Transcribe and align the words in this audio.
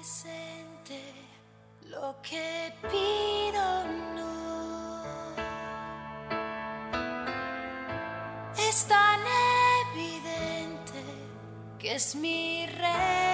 presente, 0.00 0.98
lo 1.90 2.16
que 2.22 2.72
pido 2.90 3.60
es 8.56 8.86
tan 8.86 9.20
evidente 9.92 11.02
que 11.78 11.96
es 11.96 12.14
mi 12.14 12.66
religión 12.66 13.29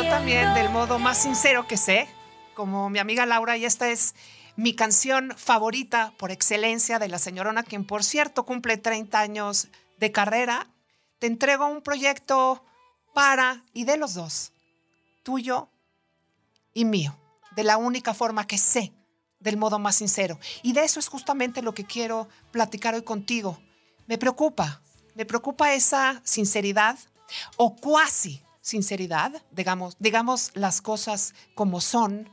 Yo 0.00 0.08
también, 0.08 0.54
del 0.54 0.70
modo 0.70 0.98
más 0.98 1.18
sincero 1.18 1.66
que 1.66 1.76
sé, 1.76 2.08
como 2.54 2.88
mi 2.88 2.98
amiga 2.98 3.26
Laura, 3.26 3.58
y 3.58 3.66
esta 3.66 3.90
es 3.90 4.14
mi 4.56 4.74
canción 4.74 5.34
favorita 5.36 6.14
por 6.16 6.30
excelencia 6.30 6.98
de 6.98 7.08
la 7.08 7.18
señorona, 7.18 7.64
quien 7.64 7.84
por 7.84 8.02
cierto 8.02 8.46
cumple 8.46 8.78
30 8.78 9.20
años 9.20 9.68
de 9.98 10.10
carrera. 10.10 10.68
Te 11.18 11.26
entrego 11.26 11.66
un 11.66 11.82
proyecto 11.82 12.64
para 13.12 13.62
y 13.74 13.84
de 13.84 13.98
los 13.98 14.14
dos, 14.14 14.54
tuyo 15.22 15.68
y 16.72 16.86
mío, 16.86 17.14
de 17.54 17.64
la 17.64 17.76
única 17.76 18.14
forma 18.14 18.46
que 18.46 18.56
sé, 18.56 18.94
del 19.38 19.58
modo 19.58 19.78
más 19.78 19.96
sincero. 19.96 20.38
Y 20.62 20.72
de 20.72 20.82
eso 20.82 20.98
es 20.98 21.08
justamente 21.08 21.60
lo 21.60 21.74
que 21.74 21.84
quiero 21.84 22.26
platicar 22.52 22.94
hoy 22.94 23.02
contigo. 23.02 23.60
Me 24.06 24.16
preocupa, 24.16 24.80
me 25.14 25.26
preocupa 25.26 25.74
esa 25.74 26.22
sinceridad 26.24 26.98
o 27.58 27.74
cuasi 27.74 28.40
sinceridad, 28.60 29.42
digamos, 29.50 29.96
digamos 29.98 30.50
las 30.54 30.82
cosas 30.82 31.34
como 31.54 31.80
son, 31.80 32.30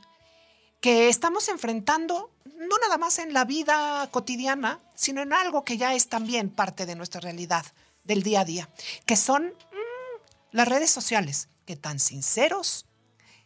que 0.80 1.08
estamos 1.08 1.48
enfrentando 1.48 2.30
no 2.44 2.76
nada 2.78 2.98
más 2.98 3.18
en 3.18 3.32
la 3.32 3.44
vida 3.44 4.08
cotidiana, 4.10 4.80
sino 4.94 5.22
en 5.22 5.32
algo 5.32 5.64
que 5.64 5.76
ya 5.76 5.94
es 5.94 6.08
también 6.08 6.50
parte 6.50 6.86
de 6.86 6.96
nuestra 6.96 7.20
realidad 7.20 7.64
del 8.04 8.22
día 8.22 8.40
a 8.40 8.44
día, 8.44 8.68
que 9.06 9.16
son 9.16 9.46
mm, 9.46 10.20
las 10.52 10.68
redes 10.68 10.90
sociales, 10.90 11.48
que 11.64 11.76
tan 11.76 12.00
sinceros 12.00 12.86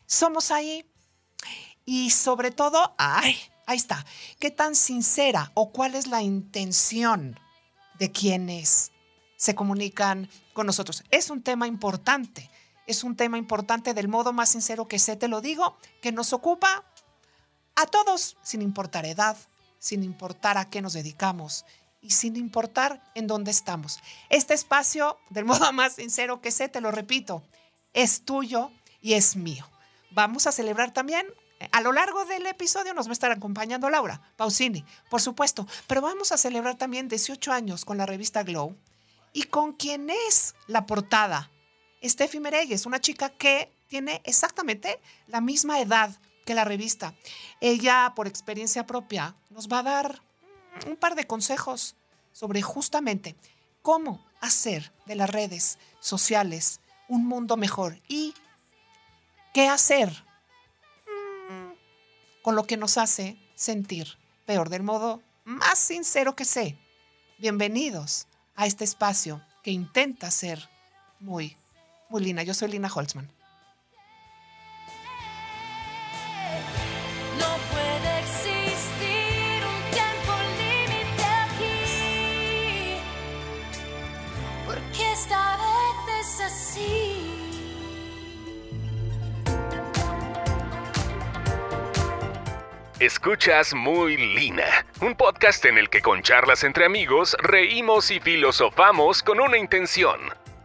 somos 0.07 0.51
ahí 0.51 0.87
y 1.85 2.11
sobre 2.11 2.51
todo, 2.51 2.95
ay, 2.99 3.37
ahí 3.67 3.77
está, 3.77 4.05
qué 4.39 4.51
tan 4.51 4.75
sincera 4.75 5.51
o 5.55 5.73
cuál 5.73 5.95
es 5.95 6.07
la 6.07 6.23
intención 6.23 7.39
de 7.99 8.11
quienes 8.11 8.93
se 9.37 9.55
comunican 9.55 10.29
con 10.53 10.67
nosotros. 10.67 11.03
Es 11.11 11.31
un 11.31 11.43
tema 11.43 11.67
importante, 11.67 12.49
es 12.93 13.05
un 13.05 13.17
tema 13.17 13.39
importante 13.39 13.95
del 13.95 14.07
modo 14.07 14.33
más 14.33 14.51
sincero 14.51 14.87
que 14.87 14.99
sé, 14.99 15.17
te 15.17 15.27
lo 15.27 15.41
digo, 15.41 15.77
que 16.01 16.13
nos 16.13 16.33
ocupa 16.33 16.85
a 17.75 17.87
todos, 17.87 18.37
sin 18.43 18.63
importar 18.63 19.07
edad, 19.07 19.37
sin 19.79 20.05
importar 20.05 20.59
a 20.59 20.69
qué 20.71 20.81
nos 20.81 20.93
dedicamos 20.93 21.65
y 22.01 22.11
sin 22.11 22.37
importar 22.37 23.03
en 23.15 23.27
dónde 23.27 23.51
estamos. 23.51 23.99
Este 24.29 24.55
espacio, 24.55 25.19
del 25.31 25.45
modo 25.45 25.73
más 25.73 25.95
sincero 25.95 26.41
que 26.41 26.51
sé, 26.51 26.69
te 26.69 26.81
lo 26.81 26.91
repito, 26.91 27.43
es 27.95 28.25
tuyo 28.25 28.71
y 29.01 29.15
es 29.15 29.37
mío. 29.37 29.67
Vamos 30.11 30.47
a 30.47 30.53
celebrar 30.53 30.93
también, 30.93 31.27
a 31.71 31.81
lo 31.81 31.93
largo 31.93 32.25
del 32.27 32.47
episodio 32.47 32.93
nos 32.93 33.07
va 33.07 33.11
a 33.11 33.15
estar 33.15 33.33
acompañando 33.33 33.89
Laura 33.89 34.21
Pausini, 34.37 34.85
por 35.09 35.23
supuesto, 35.23 35.67
pero 35.87 36.03
vamos 36.03 36.31
a 36.33 36.37
celebrar 36.37 36.77
también 36.77 37.09
18 37.09 37.53
años 37.53 37.85
con 37.85 37.97
la 37.97 38.05
revista 38.05 38.43
Glow 38.43 38.77
y 39.33 39.45
con 39.45 39.73
quien 39.73 40.11
es 40.11 40.55
la 40.67 40.85
portada, 40.85 41.51
Steffi 42.05 42.41
Mereyes, 42.41 42.87
una 42.87 43.01
chica 43.01 43.31
que 43.31 43.71
tiene 43.89 44.21
exactamente 44.25 45.01
la 45.29 45.41
misma 45.41 45.81
edad 45.81 46.11
que 46.45 46.55
la 46.55 46.65
revista. 46.65 47.15
Ella, 47.61 48.13
por 48.17 48.27
experiencia 48.27 48.87
propia, 48.87 49.35
nos 49.51 49.69
va 49.69 49.81
a 49.81 49.83
dar 49.85 50.23
un 50.87 50.97
par 50.97 51.15
de 51.15 51.27
consejos 51.27 51.95
sobre 52.33 52.63
justamente 52.63 53.37
cómo 53.83 54.25
hacer 54.41 54.93
de 55.07 55.15
las 55.15 55.31
redes 55.31 55.79
sociales 56.01 56.81
un 57.09 57.27
mundo 57.27 57.57
mejor 57.57 58.01
y 58.09 58.35
qué 59.53 59.69
hacer 59.69 60.25
con 62.43 62.57
lo 62.57 62.67
que 62.67 62.77
nos 62.77 62.99
hace 62.99 63.37
sentir 63.55 64.19
peor, 64.47 64.69
del 64.69 64.83
modo 64.83 65.23
más 65.45 65.79
sincero 65.79 66.35
que 66.35 66.45
sé. 66.45 66.77
Bienvenidos 67.39 68.27
a 68.57 68.67
este 68.67 68.85
espacio 68.85 69.43
que 69.63 69.71
intenta 69.71 70.31
ser 70.31 70.69
muy, 71.21 71.57
muy 72.13 72.23
Lina. 72.23 72.43
Yo 72.45 72.55
soy 72.55 72.69
Lina 72.71 72.89
Holtzman. 72.95 73.29
No 77.39 77.57
puede 77.73 78.21
existir 78.21 79.65
un 79.67 79.81
tiempo 79.91 80.33
límite 80.61 81.25
aquí, 81.25 81.75
porque 84.67 85.13
esta 85.13 85.57
vez 85.57 86.21
es 86.21 86.41
así. 86.41 87.19
Escuchas 93.01 93.75
Muy 93.75 94.17
Lina, 94.17 94.87
un 95.01 95.17
podcast 95.17 95.65
en 95.65 95.77
el 95.79 95.89
que 95.91 96.03
con 96.03 96.23
charlas 96.23 96.63
entre 96.63 96.85
amigos 96.85 97.37
reímos 97.43 98.13
y 98.13 98.21
filosofamos 98.21 99.25
con 99.25 99.41
una 99.41 99.59
intención, 99.59 100.21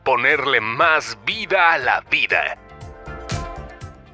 ponerle 0.07 0.61
más 0.61 1.17
vida 1.25 1.73
a 1.73 1.77
la 1.77 1.99
vida. 1.99 2.57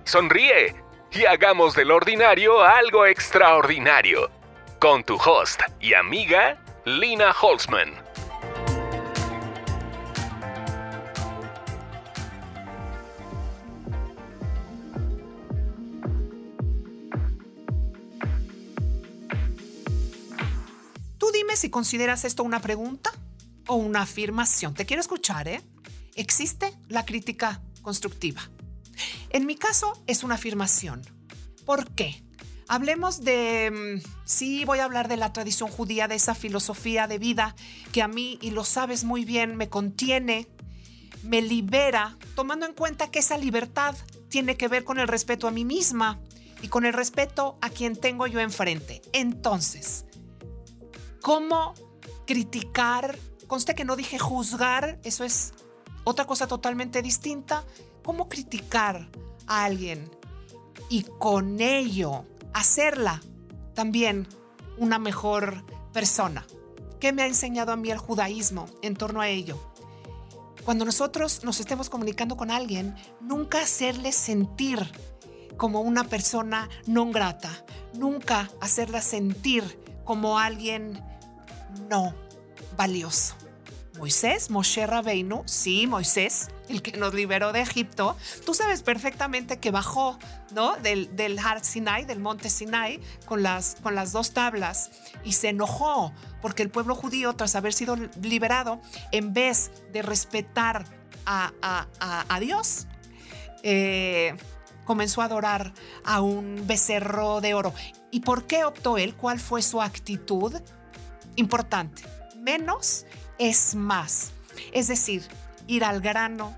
Sonríe 0.05 0.73
y 1.11 1.25
hagamos 1.25 1.75
del 1.75 1.91
ordinario 1.91 2.63
algo 2.63 3.05
extraordinario. 3.05 4.31
Con 4.79 5.03
tu 5.03 5.17
host 5.17 5.61
y 5.79 5.93
amiga, 5.93 6.57
Lina 6.85 7.31
Holtzman. 7.39 7.93
Tú 21.19 21.31
dime 21.31 21.55
si 21.55 21.69
consideras 21.69 22.25
esto 22.25 22.41
una 22.41 22.61
pregunta 22.61 23.11
o 23.67 23.75
una 23.75 24.01
afirmación. 24.01 24.73
Te 24.73 24.87
quiero 24.87 24.99
escuchar, 24.99 25.47
¿eh? 25.47 25.61
¿Existe 26.15 26.73
la 26.89 27.05
crítica 27.05 27.61
constructiva? 27.81 28.41
En 29.29 29.45
mi 29.45 29.55
caso 29.55 30.01
es 30.07 30.23
una 30.23 30.35
afirmación. 30.35 31.01
¿Por 31.65 31.89
qué? 31.91 32.23
Hablemos 32.67 33.23
de, 33.23 33.71
mm, 33.71 34.09
sí, 34.25 34.63
voy 34.65 34.79
a 34.79 34.85
hablar 34.85 35.07
de 35.07 35.17
la 35.17 35.33
tradición 35.33 35.69
judía, 35.69 36.07
de 36.07 36.15
esa 36.15 36.35
filosofía 36.35 37.07
de 37.07 37.17
vida 37.17 37.55
que 37.91 38.01
a 38.01 38.07
mí, 38.07 38.39
y 38.41 38.51
lo 38.51 38.63
sabes 38.63 39.03
muy 39.03 39.25
bien, 39.25 39.55
me 39.55 39.69
contiene, 39.69 40.47
me 41.23 41.41
libera, 41.41 42.17
tomando 42.35 42.65
en 42.65 42.73
cuenta 42.73 43.11
que 43.11 43.19
esa 43.19 43.37
libertad 43.37 43.95
tiene 44.29 44.55
que 44.55 44.67
ver 44.67 44.83
con 44.83 44.99
el 44.99 45.07
respeto 45.07 45.47
a 45.47 45.51
mí 45.51 45.65
misma 45.65 46.19
y 46.61 46.67
con 46.67 46.85
el 46.85 46.93
respeto 46.93 47.57
a 47.61 47.69
quien 47.69 47.95
tengo 47.95 48.27
yo 48.27 48.39
enfrente. 48.39 49.01
Entonces, 49.11 50.05
¿cómo 51.21 51.73
criticar? 52.25 53.17
Conste 53.47 53.75
que 53.75 53.85
no 53.85 53.95
dije 53.95 54.17
juzgar, 54.17 54.99
eso 55.03 55.23
es 55.23 55.53
otra 56.03 56.25
cosa 56.25 56.47
totalmente 56.47 57.01
distinta. 57.01 57.63
¿Cómo 58.03 58.27
criticar 58.27 59.09
a 59.47 59.63
alguien 59.63 60.09
y 60.89 61.03
con 61.03 61.59
ello 61.59 62.25
hacerla 62.53 63.21
también 63.73 64.27
una 64.77 64.99
mejor 64.99 65.63
persona? 65.93 66.45
¿Qué 66.99 67.11
me 67.13 67.23
ha 67.23 67.27
enseñado 67.27 67.71
a 67.71 67.75
mí 67.75 67.91
el 67.91 67.97
judaísmo 67.97 68.65
en 68.81 68.95
torno 68.95 69.21
a 69.21 69.29
ello? 69.29 69.59
Cuando 70.63 70.85
nosotros 70.85 71.43
nos 71.43 71.59
estemos 71.59 71.89
comunicando 71.89 72.37
con 72.37 72.49
alguien, 72.49 72.95
nunca 73.19 73.61
hacerle 73.61 74.13
sentir 74.13 74.79
como 75.57 75.81
una 75.81 76.05
persona 76.05 76.69
no 76.85 77.09
grata, 77.11 77.49
nunca 77.93 78.49
hacerla 78.61 79.01
sentir 79.01 79.63
como 80.05 80.39
alguien 80.39 81.03
no 81.89 82.13
valioso. 82.77 83.35
Moisés, 83.97 84.49
Moshe 84.49 84.87
Rabeinu, 84.87 85.43
sí, 85.45 85.85
Moisés, 85.87 86.47
el 86.67 86.81
que 86.81 86.97
nos 86.97 87.13
liberó 87.13 87.51
de 87.53 87.61
Egipto, 87.61 88.17
tú 88.45 88.53
sabes 88.55 88.81
perfectamente 88.81 89.59
que 89.59 89.69
bajó, 89.69 90.17
¿no? 90.51 90.75
Del, 90.77 91.15
del 91.15 91.37
Har 91.37 91.63
Sinai, 91.63 92.03
del 92.05 92.19
monte 92.19 92.49
Sinai, 92.49 92.99
con 93.25 93.43
las, 93.43 93.75
con 93.83 93.93
las 93.93 94.11
dos 94.11 94.33
tablas 94.33 94.89
y 95.23 95.33
se 95.33 95.49
enojó 95.49 96.11
porque 96.41 96.63
el 96.63 96.69
pueblo 96.71 96.95
judío, 96.95 97.33
tras 97.33 97.55
haber 97.55 97.73
sido 97.73 97.95
liberado, 98.21 98.81
en 99.11 99.31
vez 99.33 99.71
de 99.91 100.01
respetar 100.01 100.85
a, 101.25 101.51
a- 101.61 102.25
a- 102.29 102.39
Dios, 102.39 102.87
eh, 103.61 104.35
comenzó 104.85 105.21
a 105.21 105.25
adorar 105.25 105.73
a 106.03 106.19
un 106.21 106.65
becerro 106.67 107.41
de 107.41 107.53
oro. 107.53 107.73
¿Y 108.11 108.21
por 108.21 108.45
qué 108.45 108.65
optó 108.65 108.97
él? 108.97 109.15
¿Cuál 109.15 109.39
fue 109.39 109.61
su 109.61 109.81
actitud? 109.81 110.53
Importante. 111.35 112.03
Menos 112.37 113.05
es 113.37 113.75
más. 113.75 114.31
Es 114.71 114.87
decir, 114.87 115.23
ir 115.67 115.83
al 115.83 116.01
grano 116.01 116.55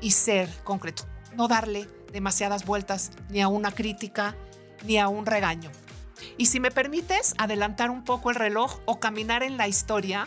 y 0.00 0.12
ser 0.12 0.48
concreto. 0.64 1.04
No 1.34 1.48
darle 1.48 1.88
demasiadas 2.12 2.64
vueltas 2.64 3.10
ni 3.30 3.40
a 3.40 3.48
una 3.48 3.72
crítica 3.72 4.34
ni 4.84 4.98
a 4.98 5.08
un 5.08 5.26
regaño. 5.26 5.70
Y 6.36 6.46
si 6.46 6.60
me 6.60 6.70
permites 6.70 7.34
adelantar 7.38 7.90
un 7.90 8.04
poco 8.04 8.30
el 8.30 8.36
reloj 8.36 8.80
o 8.86 8.98
caminar 8.98 9.42
en 9.42 9.56
la 9.56 9.68
historia, 9.68 10.26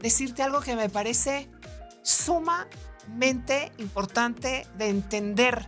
decirte 0.00 0.42
algo 0.42 0.60
que 0.60 0.76
me 0.76 0.88
parece 0.88 1.48
sumamente 2.02 3.72
importante 3.78 4.66
de 4.76 4.88
entender 4.88 5.66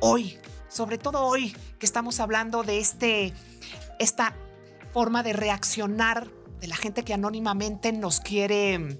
hoy, 0.00 0.38
sobre 0.68 0.98
todo 0.98 1.22
hoy 1.24 1.56
que 1.78 1.86
estamos 1.86 2.20
hablando 2.20 2.62
de 2.62 2.78
este, 2.78 3.32
esta 3.98 4.34
forma 4.92 5.22
de 5.22 5.32
reaccionar 5.32 6.30
de 6.60 6.66
la 6.66 6.76
gente 6.76 7.04
que 7.04 7.14
anónimamente 7.14 7.92
nos 7.92 8.20
quiere 8.20 8.98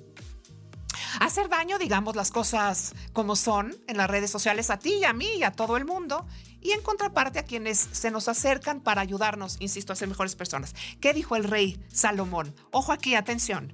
hacer 1.20 1.48
daño, 1.48 1.78
digamos 1.78 2.16
las 2.16 2.30
cosas 2.30 2.94
como 3.12 3.36
son 3.36 3.74
en 3.86 3.96
las 3.96 4.08
redes 4.10 4.30
sociales 4.30 4.70
a 4.70 4.78
ti 4.78 4.94
y 5.00 5.04
a 5.04 5.12
mí 5.12 5.28
y 5.38 5.42
a 5.42 5.52
todo 5.52 5.76
el 5.76 5.84
mundo. 5.84 6.26
Y 6.60 6.72
en 6.72 6.80
contraparte 6.80 7.38
a 7.38 7.44
quienes 7.44 7.78
se 7.78 8.10
nos 8.10 8.28
acercan 8.28 8.80
para 8.80 9.02
ayudarnos, 9.02 9.56
insisto, 9.60 9.92
a 9.92 9.96
ser 9.96 10.08
mejores 10.08 10.34
personas. 10.34 10.74
¿Qué 10.98 11.12
dijo 11.12 11.36
el 11.36 11.44
rey 11.44 11.78
Salomón? 11.92 12.54
Ojo 12.70 12.92
aquí, 12.92 13.14
atención. 13.14 13.72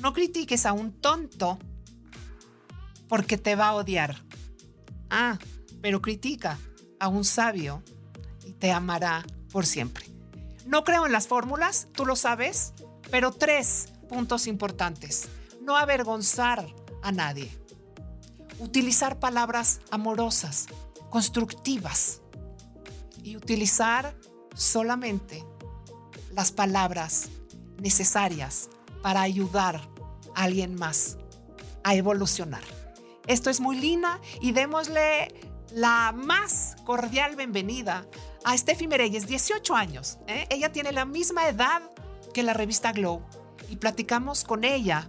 No 0.00 0.14
critiques 0.14 0.64
a 0.64 0.72
un 0.72 0.92
tonto 0.92 1.58
porque 3.08 3.36
te 3.36 3.56
va 3.56 3.68
a 3.68 3.74
odiar. 3.74 4.24
Ah, 5.10 5.38
pero 5.82 6.00
critica 6.00 6.58
a 6.98 7.08
un 7.08 7.24
sabio 7.24 7.82
y 8.46 8.52
te 8.52 8.72
amará 8.72 9.24
por 9.52 9.66
siempre. 9.66 10.06
No 10.66 10.82
creo 10.82 11.04
en 11.04 11.12
las 11.12 11.28
fórmulas, 11.28 11.88
tú 11.92 12.06
lo 12.06 12.16
sabes, 12.16 12.72
pero 13.14 13.30
tres 13.30 13.90
puntos 14.08 14.48
importantes. 14.48 15.28
No 15.62 15.76
avergonzar 15.76 16.66
a 17.00 17.12
nadie. 17.12 17.48
Utilizar 18.58 19.20
palabras 19.20 19.78
amorosas, 19.92 20.66
constructivas. 21.10 22.22
Y 23.22 23.36
utilizar 23.36 24.16
solamente 24.56 25.44
las 26.32 26.50
palabras 26.50 27.28
necesarias 27.78 28.68
para 29.00 29.22
ayudar 29.22 29.76
a 30.34 30.42
alguien 30.42 30.74
más 30.74 31.16
a 31.84 31.94
evolucionar. 31.94 32.64
Esto 33.28 33.48
es 33.48 33.60
muy 33.60 33.76
Lina 33.76 34.18
y 34.40 34.50
démosle 34.50 35.32
la 35.70 36.10
más 36.10 36.74
cordial 36.84 37.36
bienvenida 37.36 38.08
a 38.42 38.58
Steffi 38.58 38.88
Mereyes, 38.88 39.28
18 39.28 39.72
años. 39.76 40.18
¿eh? 40.26 40.48
Ella 40.50 40.72
tiene 40.72 40.90
la 40.90 41.04
misma 41.04 41.46
edad 41.46 41.80
que 42.34 42.42
la 42.42 42.52
revista 42.52 42.92
Glow 42.92 43.22
y 43.70 43.76
platicamos 43.76 44.44
con 44.44 44.64
ella, 44.64 45.08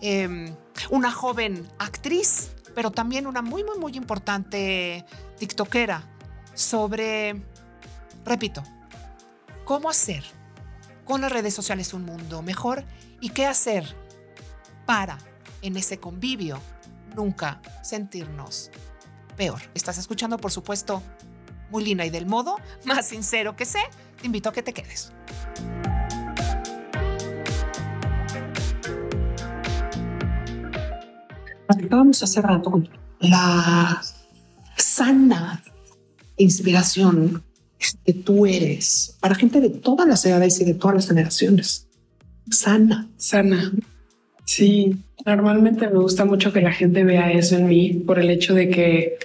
eh, 0.00 0.54
una 0.90 1.10
joven 1.10 1.68
actriz, 1.78 2.52
pero 2.76 2.92
también 2.92 3.26
una 3.26 3.42
muy, 3.42 3.64
muy, 3.64 3.78
muy 3.78 3.96
importante 3.96 5.04
TikTokera, 5.38 6.04
sobre, 6.54 7.42
repito, 8.24 8.62
cómo 9.64 9.90
hacer 9.90 10.24
con 11.04 11.20
las 11.20 11.32
redes 11.32 11.54
sociales 11.54 11.92
un 11.94 12.04
mundo 12.04 12.42
mejor 12.42 12.84
y 13.20 13.30
qué 13.30 13.46
hacer 13.46 13.96
para, 14.84 15.18
en 15.62 15.76
ese 15.76 15.98
convivio, 15.98 16.60
nunca 17.14 17.60
sentirnos 17.82 18.70
peor. 19.36 19.60
Estás 19.74 19.98
escuchando, 19.98 20.38
por 20.38 20.52
supuesto, 20.52 21.02
muy 21.70 21.84
Lina 21.84 22.04
y 22.04 22.10
del 22.10 22.26
modo 22.26 22.56
más 22.84 23.06
sincero 23.06 23.56
que 23.56 23.64
sé, 23.64 23.80
te 24.20 24.26
invito 24.26 24.48
a 24.48 24.52
que 24.52 24.62
te 24.62 24.72
quedes. 24.72 25.12
Platicábamos 31.66 32.22
hace 32.22 32.40
rato 32.40 32.82
la 33.20 34.02
sana 34.76 35.62
inspiración 36.36 37.42
que 38.04 38.12
tú 38.12 38.46
eres 38.46 39.16
para 39.20 39.34
gente 39.34 39.60
de 39.60 39.70
todas 39.70 40.06
las 40.06 40.24
edades 40.24 40.60
y 40.60 40.64
de 40.64 40.74
todas 40.74 40.96
las 40.96 41.08
generaciones. 41.08 41.88
Sana. 42.50 43.08
Sana. 43.16 43.72
Sí, 44.44 44.96
normalmente 45.24 45.88
me 45.88 45.98
gusta 45.98 46.24
mucho 46.24 46.52
que 46.52 46.60
la 46.60 46.72
gente 46.72 47.04
vea 47.04 47.32
eso 47.32 47.56
en 47.56 47.66
mí 47.66 47.92
por 48.06 48.18
el 48.18 48.30
hecho 48.30 48.54
de 48.54 48.70
que 48.70 49.18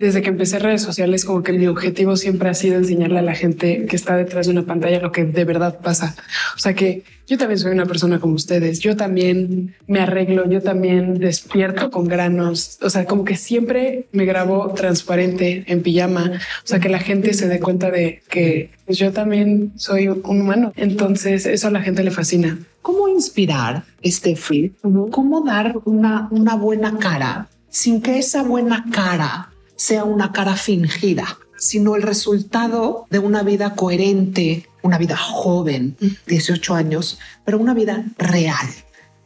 desde 0.00 0.22
que 0.22 0.30
empecé 0.30 0.58
redes 0.58 0.80
sociales 0.80 1.26
como 1.26 1.42
que 1.42 1.52
mi 1.52 1.66
objetivo 1.66 2.16
siempre 2.16 2.48
ha 2.48 2.54
sido 2.54 2.76
enseñarle 2.76 3.18
a 3.18 3.22
la 3.22 3.34
gente 3.34 3.84
que 3.84 3.96
está 3.96 4.16
detrás 4.16 4.46
de 4.46 4.52
una 4.52 4.62
pantalla 4.62 4.98
lo 4.98 5.12
que 5.12 5.26
de 5.26 5.44
verdad 5.44 5.78
pasa. 5.80 6.16
O 6.56 6.58
sea 6.58 6.72
que 6.72 7.04
yo 7.26 7.36
también 7.36 7.58
soy 7.58 7.72
una 7.72 7.84
persona 7.84 8.18
como 8.18 8.34
ustedes, 8.34 8.80
yo 8.80 8.96
también 8.96 9.76
me 9.86 10.00
arreglo, 10.00 10.48
yo 10.48 10.62
también 10.62 11.18
despierto 11.18 11.90
con 11.90 12.08
granos, 12.08 12.78
o 12.80 12.88
sea, 12.88 13.04
como 13.04 13.26
que 13.26 13.36
siempre 13.36 14.08
me 14.12 14.24
grabo 14.24 14.72
transparente 14.72 15.64
en 15.66 15.82
pijama, 15.82 16.32
o 16.64 16.66
sea, 16.66 16.80
que 16.80 16.88
la 16.88 16.98
gente 16.98 17.34
se 17.34 17.46
dé 17.46 17.60
cuenta 17.60 17.90
de 17.90 18.22
que 18.30 18.70
pues, 18.86 18.96
yo 18.96 19.12
también 19.12 19.72
soy 19.76 20.08
un 20.08 20.22
humano. 20.24 20.72
Entonces 20.76 21.44
eso 21.44 21.68
a 21.68 21.72
la 21.72 21.82
gente 21.82 22.02
le 22.02 22.10
fascina. 22.10 22.58
¿Cómo 22.80 23.06
inspirar, 23.06 23.84
Steffi? 24.02 24.72
¿Cómo 24.80 25.44
dar 25.44 25.76
una, 25.84 26.26
una 26.30 26.56
buena 26.56 26.96
cara 26.96 27.48
sin 27.68 28.00
que 28.00 28.18
esa 28.18 28.42
buena 28.42 28.86
cara 28.90 29.49
sea 29.80 30.04
una 30.04 30.30
cara 30.30 30.56
fingida, 30.56 31.38
sino 31.56 31.96
el 31.96 32.02
resultado 32.02 33.06
de 33.08 33.18
una 33.18 33.42
vida 33.42 33.74
coherente, 33.74 34.66
una 34.82 34.98
vida 34.98 35.16
joven, 35.16 35.96
18 36.26 36.74
años, 36.74 37.18
pero 37.46 37.58
una 37.58 37.72
vida 37.72 38.04
real? 38.18 38.66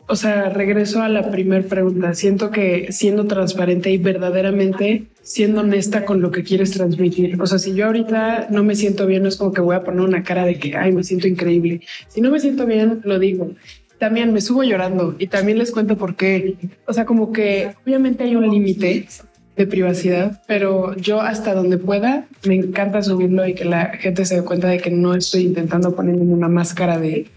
O 0.07 0.15
sea, 0.15 0.51
regreso 0.51 1.03
a 1.03 1.09
la 1.09 1.29
primera 1.33 1.67
pregunta. 1.67 2.15
Siento 2.15 2.53
que 2.53 2.93
siendo 2.93 3.27
transparente 3.27 3.91
y 3.91 3.99
verdaderamente 3.99 5.07
siendo 5.23 5.63
honesta 5.63 6.05
con 6.05 6.21
lo 6.21 6.31
que 6.31 6.45
quieres 6.45 6.71
transmitir. 6.71 7.43
O 7.43 7.49
sea, 7.49 7.59
si 7.59 7.75
yo 7.75 7.87
ahorita 7.87 8.47
no 8.51 8.63
me 8.63 8.77
siento 8.77 9.07
bien, 9.07 9.25
no 9.25 9.31
es 9.31 9.37
como 9.37 9.53
que 9.53 9.61
voy 9.61 9.75
a 9.75 9.83
poner 9.83 10.03
una 10.03 10.23
cara 10.23 10.45
de 10.45 10.61
que, 10.61 10.77
ay, 10.77 10.93
me 10.93 11.03
siento 11.03 11.27
increíble. 11.27 11.81
Si 12.07 12.21
no 12.21 12.31
me 12.31 12.39
siento 12.39 12.65
bien, 12.65 13.01
lo 13.03 13.19
digo. 13.19 13.51
También 13.99 14.33
me 14.33 14.41
subo 14.41 14.63
llorando 14.63 15.17
y 15.19 15.27
también 15.27 15.59
les 15.59 15.73
cuento 15.73 15.97
por 15.97 16.15
qué. 16.15 16.55
O 16.87 16.93
sea, 16.93 17.07
como 17.07 17.33
que 17.33 17.75
obviamente 17.85 18.23
hay 18.23 18.37
un 18.37 18.49
límite 18.49 19.09
de 19.57 19.67
privacidad, 19.67 20.43
pero 20.47 20.97
yo 20.97 21.21
hasta 21.21 21.55
donde 21.55 21.79
pueda 21.79 22.27
me 22.45 22.57
encanta 22.57 23.03
subirlo 23.03 23.47
y 23.47 23.55
que 23.55 23.65
la 23.65 23.97
gente 23.97 24.25
se 24.25 24.37
dé 24.37 24.43
cuenta 24.43 24.69
de 24.69 24.79
que 24.79 24.91
no 24.91 25.15
estoy 25.15 25.43
intentando 25.43 25.95
ponerme 25.95 26.23
una 26.23 26.49
máscara 26.49 26.99
de 26.99 27.29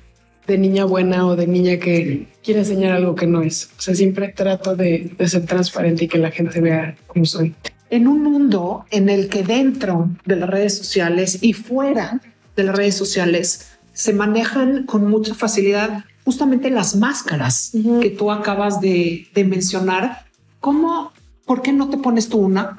de 0.47 0.57
niña 0.57 0.85
buena 0.85 1.27
o 1.27 1.35
de 1.35 1.45
niña 1.45 1.77
que 1.77 2.27
quiere 2.41 2.61
enseñar 2.61 2.93
algo 2.93 3.15
que 3.15 3.27
no 3.27 3.41
es. 3.41 3.69
O 3.77 3.81
sea, 3.81 3.93
siempre 3.93 4.29
trato 4.29 4.75
de, 4.75 5.11
de 5.17 5.27
ser 5.27 5.45
transparente 5.45 6.05
y 6.05 6.07
que 6.07 6.17
la 6.17 6.31
gente 6.31 6.61
vea 6.61 6.95
cómo 7.05 7.25
soy. 7.25 7.53
En 7.89 8.07
un 8.07 8.23
mundo 8.23 8.85
en 8.89 9.09
el 9.09 9.27
que 9.27 9.43
dentro 9.43 10.09
de 10.25 10.37
las 10.37 10.49
redes 10.49 10.77
sociales 10.77 11.39
y 11.41 11.53
fuera 11.53 12.21
de 12.55 12.63
las 12.63 12.75
redes 12.75 12.95
sociales 12.95 13.71
se 13.93 14.13
manejan 14.13 14.85
con 14.85 15.09
mucha 15.09 15.33
facilidad 15.33 16.05
justamente 16.23 16.69
las 16.69 16.95
máscaras 16.95 17.71
que 18.01 18.09
tú 18.09 18.31
acabas 18.31 18.81
de, 18.81 19.27
de 19.33 19.43
mencionar, 19.45 20.25
¿cómo, 20.59 21.11
por 21.47 21.63
qué 21.63 21.73
no 21.73 21.89
te 21.89 21.97
pones 21.97 22.29
tú 22.29 22.37
una? 22.37 22.77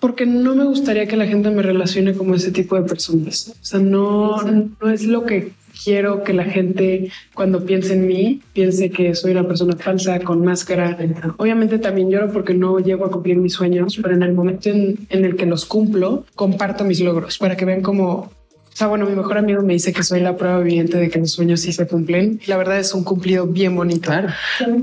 Porque 0.00 0.24
no 0.24 0.54
me 0.54 0.64
gustaría 0.64 1.06
que 1.06 1.16
la 1.16 1.26
gente 1.26 1.50
me 1.50 1.62
relacione 1.62 2.14
como 2.14 2.34
ese 2.34 2.50
tipo 2.50 2.76
de 2.76 2.88
personas. 2.88 3.54
O 3.60 3.64
sea, 3.64 3.80
no, 3.80 4.40
no 4.42 4.90
es 4.90 5.04
lo 5.04 5.26
que 5.26 5.52
quiero 5.84 6.22
que 6.22 6.32
la 6.32 6.44
gente 6.44 7.10
cuando 7.34 7.64
piense 7.64 7.94
en 7.94 8.06
mí 8.06 8.40
piense 8.52 8.90
que 8.90 9.14
soy 9.14 9.32
una 9.32 9.46
persona 9.46 9.76
falsa 9.76 10.20
con 10.20 10.44
máscara. 10.44 10.96
Obviamente 11.36 11.78
también 11.78 12.10
lloro 12.10 12.32
porque 12.32 12.54
no 12.54 12.78
llego 12.78 13.04
a 13.04 13.10
cumplir 13.10 13.36
mis 13.36 13.54
sueños, 13.54 13.98
pero 14.02 14.14
en 14.14 14.22
el 14.22 14.32
momento 14.32 14.70
en, 14.70 15.06
el 15.10 15.36
que 15.36 15.46
los 15.46 15.66
cumplo, 15.66 16.24
comparto 16.34 16.84
mis 16.84 17.00
logros 17.00 17.38
para 17.38 17.56
que 17.56 17.64
vean 17.64 17.82
como 17.82 18.30
o 18.72 18.76
sea, 18.76 18.86
bueno, 18.86 19.04
mi 19.04 19.14
mejor 19.14 19.36
amigo 19.36 19.62
me 19.62 19.74
dice 19.74 19.92
que 19.92 20.02
soy 20.02 20.20
la 20.20 20.36
prueba 20.36 20.58
viviente 20.60 20.96
de 20.96 21.10
que 21.10 21.18
los 21.18 21.32
sueños 21.32 21.60
sí 21.60 21.72
se 21.72 21.86
cumplen. 21.86 22.40
La 22.46 22.56
verdad 22.56 22.78
es 22.78 22.94
un 22.94 23.04
cumplido 23.04 23.46
bien 23.46 23.76
bonito 23.76 24.10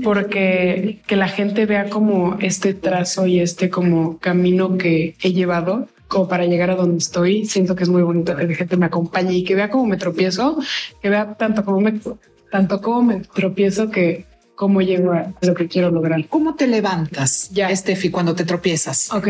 porque 0.04 1.00
que 1.06 1.16
la 1.16 1.28
gente 1.28 1.66
vea 1.66 1.90
como 1.90 2.38
este 2.40 2.72
trazo 2.72 3.26
y 3.26 3.40
este 3.40 3.68
como 3.68 4.18
camino 4.18 4.78
que 4.78 5.16
he 5.20 5.32
llevado 5.32 5.88
como 6.06 6.28
para 6.28 6.44
llegar 6.44 6.70
a 6.70 6.76
donde 6.76 6.98
estoy. 6.98 7.46
Siento 7.46 7.74
que 7.74 7.82
es 7.82 7.88
muy 7.88 8.02
bonito 8.02 8.36
que 8.36 8.46
la 8.46 8.54
gente 8.54 8.76
me 8.76 8.86
acompañe 8.86 9.34
y 9.34 9.44
que 9.44 9.56
vea 9.56 9.70
cómo 9.70 9.86
me 9.86 9.96
tropiezo, 9.96 10.58
que 11.02 11.10
vea 11.10 11.34
tanto 11.34 11.64
como 11.64 11.80
me, 11.80 12.00
tanto 12.50 12.80
como 12.80 13.02
me 13.02 13.20
tropiezo 13.20 13.90
que 13.90 14.26
cómo 14.60 14.82
llego 14.82 15.12
a 15.12 15.32
lo 15.40 15.54
que 15.54 15.68
quiero 15.68 15.90
lograr. 15.90 16.28
¿Cómo 16.28 16.54
te 16.54 16.66
levantas, 16.66 17.48
Ya. 17.50 17.74
Steffi, 17.74 18.10
cuando 18.10 18.34
te 18.34 18.44
tropiezas? 18.44 19.10
Ok, 19.10 19.26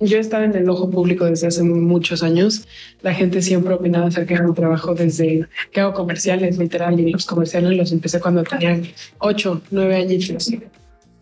yo 0.00 0.18
he 0.18 0.20
estado 0.20 0.44
en 0.44 0.54
el 0.54 0.68
ojo 0.68 0.90
público 0.90 1.24
desde 1.24 1.46
hace 1.46 1.62
muchos 1.62 2.22
años. 2.22 2.68
La 3.00 3.14
gente 3.14 3.40
siempre 3.40 3.72
ha 3.72 3.76
opinado 3.76 4.04
acerca 4.04 4.34
de 4.34 4.42
mi 4.46 4.52
trabajo 4.52 4.94
desde 4.94 5.48
que 5.72 5.80
hago 5.80 5.94
comerciales, 5.94 6.58
literal, 6.58 7.00
y 7.00 7.10
los 7.10 7.24
comerciales 7.24 7.78
los 7.78 7.92
empecé 7.92 8.20
cuando 8.20 8.42
tenía 8.42 8.78
ocho, 9.20 9.62
nueve 9.70 9.96
añitos. 9.96 10.52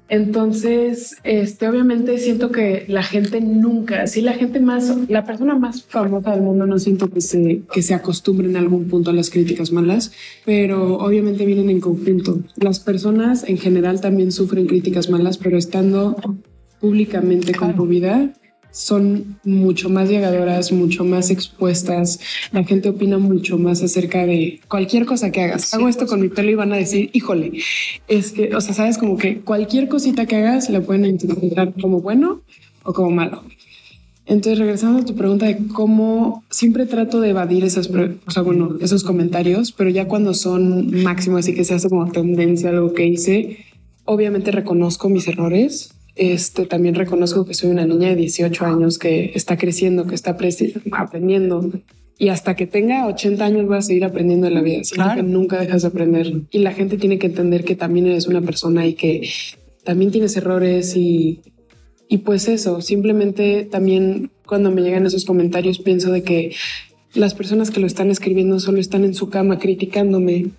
Entonces, 0.09 1.16
este, 1.25 1.68
obviamente 1.68 2.18
siento 2.18 2.50
que 2.50 2.85
la 2.88 3.02
gente 3.02 3.40
nunca, 3.40 4.06
sí, 4.06 4.21
la 4.21 4.35
gente 4.35 4.61
más, 4.61 4.94
la 5.09 5.25
persona 5.25 5.54
más 5.54 5.85
famosa 5.85 6.32
del 6.32 6.42
mundo, 6.42 6.66
no 6.66 6.78
siento 6.78 7.09
que 7.09 7.21
se, 7.21 7.62
que 7.73 7.82
se 7.82 7.94
acostumbre 7.94 8.49
en 8.49 8.56
algún 8.56 8.88
punto 8.88 9.11
a 9.11 9.14
las 9.14 9.30
críticas 9.30 9.73
malas, 9.73 10.12
pero 10.44 10.99
obviamente 10.99 11.47
vienen 11.47 11.71
en 11.71 11.80
conjunto. 11.80 12.40
Las 12.56 12.80
personas 12.80 13.49
en 13.49 13.56
general 13.56 14.00
también 14.00 14.32
sufren 14.32 14.66
críticas 14.66 15.09
malas, 15.09 15.38
pero 15.38 15.56
estando 15.56 16.16
públicamente 16.80 17.54
con 17.54 17.75
tu 17.75 17.87
vida 17.87 18.35
son 18.73 19.38
mucho 19.45 19.88
más 19.88 20.09
llegadoras, 20.09 20.73
mucho 20.73 21.05
más 21.05 21.31
expuestas. 21.31 22.19
La 22.50 22.64
gente 22.64 22.88
opina 22.88 23.19
mucho 23.19 23.59
más 23.59 23.83
acerca 23.83 24.26
de 24.26 24.61
cualquier 24.67 25.07
cosa 25.07 25.31
que 25.31 25.43
hagas. 25.43 25.73
Hago 25.73 25.88
esto 25.88 26.07
con 26.07 26.21
mi 26.21 26.29
pelo 26.29 26.50
y 26.50 26.55
van 26.55 26.73
a 26.73 26.76
decir, 26.76 27.11
híjole, 27.12 27.52
es 28.09 28.33
que, 28.33 28.57
o 28.57 28.61
sea, 28.61 28.75
sabes 28.75 28.99
como 28.99 29.17
que 29.17 29.41
cualquier 29.41 29.88
cosita 29.88 30.26
que 30.26 30.37
hagas 30.37 30.69
la 30.71 30.81
pueden 30.81 31.05
interpretar 31.05 31.73
como 31.81 32.00
bueno 32.00 32.41
o 32.83 32.93
como 32.93 33.11
malo. 33.11 33.45
Entonces, 34.25 34.59
regresando 34.59 35.00
a 35.00 35.05
tu 35.05 35.14
pregunta 35.14 35.47
de 35.47 35.59
cómo 35.75 36.45
siempre 36.49 36.87
trato 36.87 37.21
de 37.21 37.31
evadir 37.31 37.64
esas, 37.64 37.91
o 37.91 38.31
sea, 38.31 38.43
bueno, 38.43 38.76
esos 38.81 39.02
comentarios, 39.02 39.73
pero 39.73 39.91
ya 39.91 40.07
cuando 40.07 40.33
son 40.33 41.02
máximos, 41.02 41.41
así 41.41 41.55
que 41.55 41.64
se 41.64 41.75
hace 41.75 41.88
como 41.88 42.11
tendencia 42.11 42.71
algo 42.71 42.95
que 42.95 43.07
hice, 43.07 43.59
obviamente 44.05 44.52
reconozco 44.52 45.09
mis 45.09 45.26
errores. 45.26 45.95
Este 46.14 46.66
también 46.66 46.95
reconozco 46.95 47.45
que 47.47 47.54
soy 47.54 47.71
una 47.71 47.87
niña 47.87 48.11
de 48.11 48.16
18 48.16 48.66
años 48.66 48.99
que 48.99 49.33
está 49.35 49.57
creciendo, 49.57 50.07
que 50.07 50.14
está 50.14 50.37
aprendiendo. 50.92 51.71
Y 52.19 52.28
hasta 52.28 52.54
que 52.54 52.66
tenga 52.66 53.07
80 53.07 53.45
años 53.45 53.66
voy 53.66 53.78
a 53.78 53.83
seguir 53.83 54.04
aprendiendo 54.04 54.47
de 54.47 54.52
la 54.54 54.61
vida. 54.61 54.85
Siento 54.85 55.04
Claro. 55.04 55.16
que 55.16 55.28
nunca 55.28 55.59
dejas 55.59 55.83
de 55.83 55.88
aprender. 55.88 56.42
Y 56.50 56.59
la 56.59 56.73
gente 56.73 56.97
tiene 56.99 57.19
que 57.19 57.26
entender 57.26 57.64
que 57.64 57.75
también 57.75 58.07
eres 58.07 58.26
una 58.26 58.42
persona 58.42 58.87
y 58.87 58.95
que 58.95 59.28
también 59.85 60.11
tienes 60.12 60.37
errores 60.37 60.95
y, 60.97 61.40
y 62.09 62.19
pues 62.19 62.47
eso, 62.49 62.81
simplemente 62.83 63.64
también 63.64 64.31
cuando 64.47 64.71
me 64.71 64.83
llegan 64.83 65.07
esos 65.07 65.25
comentarios 65.25 65.78
pienso 65.78 66.12
de 66.12 66.23
que 66.23 66.52
las 67.14 67.35
personas 67.35 67.71
que 67.71 67.81
lo 67.81 67.87
están 67.87 68.11
escribiendo 68.11 68.61
solo 68.61 68.78
están 68.78 69.04
en 69.04 69.14
su 69.14 69.28
cama 69.28 69.59
criticándome 69.59 70.50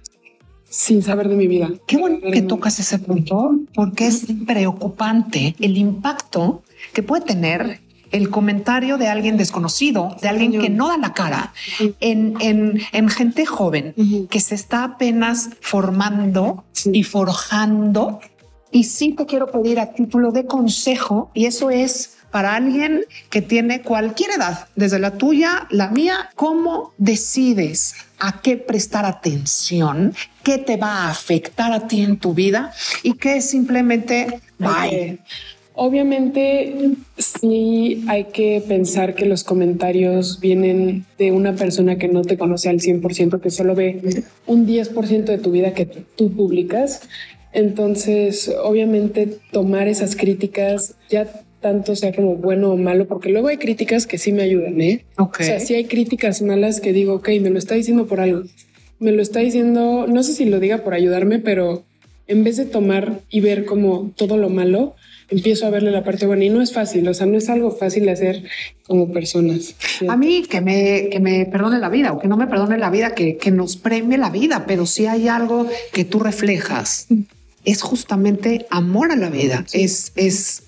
sin 0.73 1.03
saber 1.03 1.29
de 1.29 1.35
mi 1.35 1.47
vida. 1.47 1.69
Qué 1.85 1.97
bueno 1.97 2.17
que 2.31 2.41
tocas 2.41 2.79
ese 2.79 2.97
punto, 2.97 3.59
porque 3.75 4.07
es 4.07 4.25
preocupante 4.47 5.55
el 5.59 5.77
impacto 5.77 6.63
que 6.93 7.03
puede 7.03 7.23
tener 7.23 7.79
el 8.11 8.29
comentario 8.29 8.97
de 8.97 9.07
alguien 9.07 9.37
desconocido, 9.37 10.15
de 10.21 10.29
alguien 10.29 10.59
que 10.59 10.69
no 10.69 10.87
da 10.87 10.97
la 10.97 11.13
cara, 11.13 11.53
en, 11.99 12.35
en, 12.39 12.81
en 12.91 13.09
gente 13.09 13.45
joven 13.45 13.93
que 14.29 14.39
se 14.39 14.55
está 14.55 14.83
apenas 14.83 15.49
formando 15.61 16.63
y 16.85 17.03
forjando. 17.03 18.19
Y 18.71 18.85
sí 18.85 19.13
te 19.13 19.27
quiero 19.27 19.51
pedir 19.51 19.79
a 19.79 19.93
título 19.93 20.31
de 20.31 20.47
consejo, 20.47 21.29
y 21.35 21.45
eso 21.45 21.69
es 21.69 22.17
para 22.31 22.55
alguien 22.55 23.05
que 23.29 23.43
tiene 23.43 23.83
cualquier 23.83 24.31
edad, 24.31 24.67
desde 24.75 24.97
la 24.97 25.11
tuya, 25.19 25.67
la 25.69 25.89
mía, 25.89 26.31
¿cómo 26.35 26.93
decides 26.97 27.93
a 28.27 28.41
qué 28.41 28.55
prestar 28.55 29.05
atención? 29.05 30.13
¿Qué 30.43 30.57
te 30.57 30.77
va 30.77 31.03
a 31.03 31.09
afectar 31.09 31.73
a 31.73 31.87
ti 31.87 32.01
en 32.01 32.17
tu 32.17 32.33
vida? 32.33 32.71
Y 33.03 33.13
qué 33.13 33.37
es 33.37 33.49
simplemente, 33.49 34.39
bye. 34.57 35.19
Obviamente 35.75 36.95
sí 37.17 38.05
hay 38.07 38.25
que 38.25 38.63
pensar 38.65 39.15
que 39.15 39.25
los 39.25 39.43
comentarios 39.43 40.39
vienen 40.39 41.05
de 41.17 41.31
una 41.31 41.53
persona 41.55 41.97
que 41.97 42.07
no 42.07 42.21
te 42.21 42.37
conoce 42.37 42.69
al 42.69 42.79
100%, 42.79 43.41
que 43.41 43.49
solo 43.49 43.73
ve 43.73 44.23
un 44.45 44.67
10% 44.67 45.23
de 45.23 45.37
tu 45.39 45.51
vida 45.51 45.73
que 45.73 45.85
tú 45.85 46.31
publicas. 46.31 47.01
Entonces, 47.51 48.53
obviamente 48.63 49.39
tomar 49.51 49.87
esas 49.87 50.15
críticas 50.15 50.95
ya 51.09 51.27
tanto 51.63 51.95
sea 51.95 52.13
como 52.13 52.35
bueno 52.35 52.69
o 52.69 52.77
malo, 52.77 53.07
porque 53.07 53.29
luego 53.29 53.47
hay 53.47 53.57
críticas 53.57 54.05
que 54.05 54.19
sí 54.19 54.31
me 54.31 54.43
ayudan, 54.43 54.79
¿eh? 54.79 55.05
Ok. 55.17 55.37
O 55.39 55.43
sea, 55.43 55.59
sí 55.59 55.73
hay 55.73 55.85
críticas 55.85 56.43
malas 56.43 56.79
que 56.79 56.93
digo, 56.93 57.15
ok, 57.15 57.29
me 57.41 57.49
lo 57.49 57.57
está 57.57 57.73
diciendo 57.73 58.05
por 58.05 58.19
algo. 58.19 58.43
Me 58.99 59.11
lo 59.11 59.23
está 59.23 59.39
diciendo, 59.39 60.05
no 60.07 60.21
sé 60.21 60.33
si 60.33 60.45
lo 60.45 60.59
diga 60.59 60.83
por 60.83 60.93
ayudarme, 60.93 61.39
pero 61.39 61.83
en 62.27 62.43
vez 62.43 62.57
de 62.57 62.65
tomar 62.65 63.21
y 63.29 63.39
ver 63.39 63.65
como 63.65 64.11
todo 64.15 64.37
lo 64.37 64.49
malo, 64.49 64.95
empiezo 65.29 65.65
a 65.65 65.71
verle 65.71 65.89
la 65.89 66.03
parte 66.03 66.27
buena 66.27 66.45
y 66.45 66.49
no 66.49 66.61
es 66.61 66.73
fácil, 66.73 67.07
o 67.07 67.13
sea, 67.13 67.25
no 67.25 67.37
es 67.37 67.49
algo 67.49 67.71
fácil 67.71 68.07
hacer 68.09 68.43
como 68.85 69.11
personas. 69.11 69.75
A 70.07 70.15
mí 70.15 70.43
que 70.49 70.61
me, 70.61 71.09
que 71.09 71.19
me 71.19 71.45
perdone 71.45 71.79
la 71.79 71.89
vida 71.89 72.13
o 72.13 72.19
que 72.19 72.27
no 72.27 72.37
me 72.37 72.47
perdone 72.47 72.77
la 72.77 72.89
vida, 72.89 73.15
que, 73.15 73.37
que 73.37 73.51
nos 73.51 73.77
premie 73.77 74.17
la 74.17 74.29
vida, 74.29 74.65
pero 74.67 74.85
si 74.85 75.07
hay 75.07 75.27
algo 75.27 75.67
que 75.91 76.05
tú 76.05 76.19
reflejas, 76.19 77.07
es 77.65 77.81
justamente 77.81 78.65
amor 78.69 79.11
a 79.11 79.15
la 79.15 79.29
vida. 79.29 79.65
Es, 79.73 80.11
es, 80.15 80.63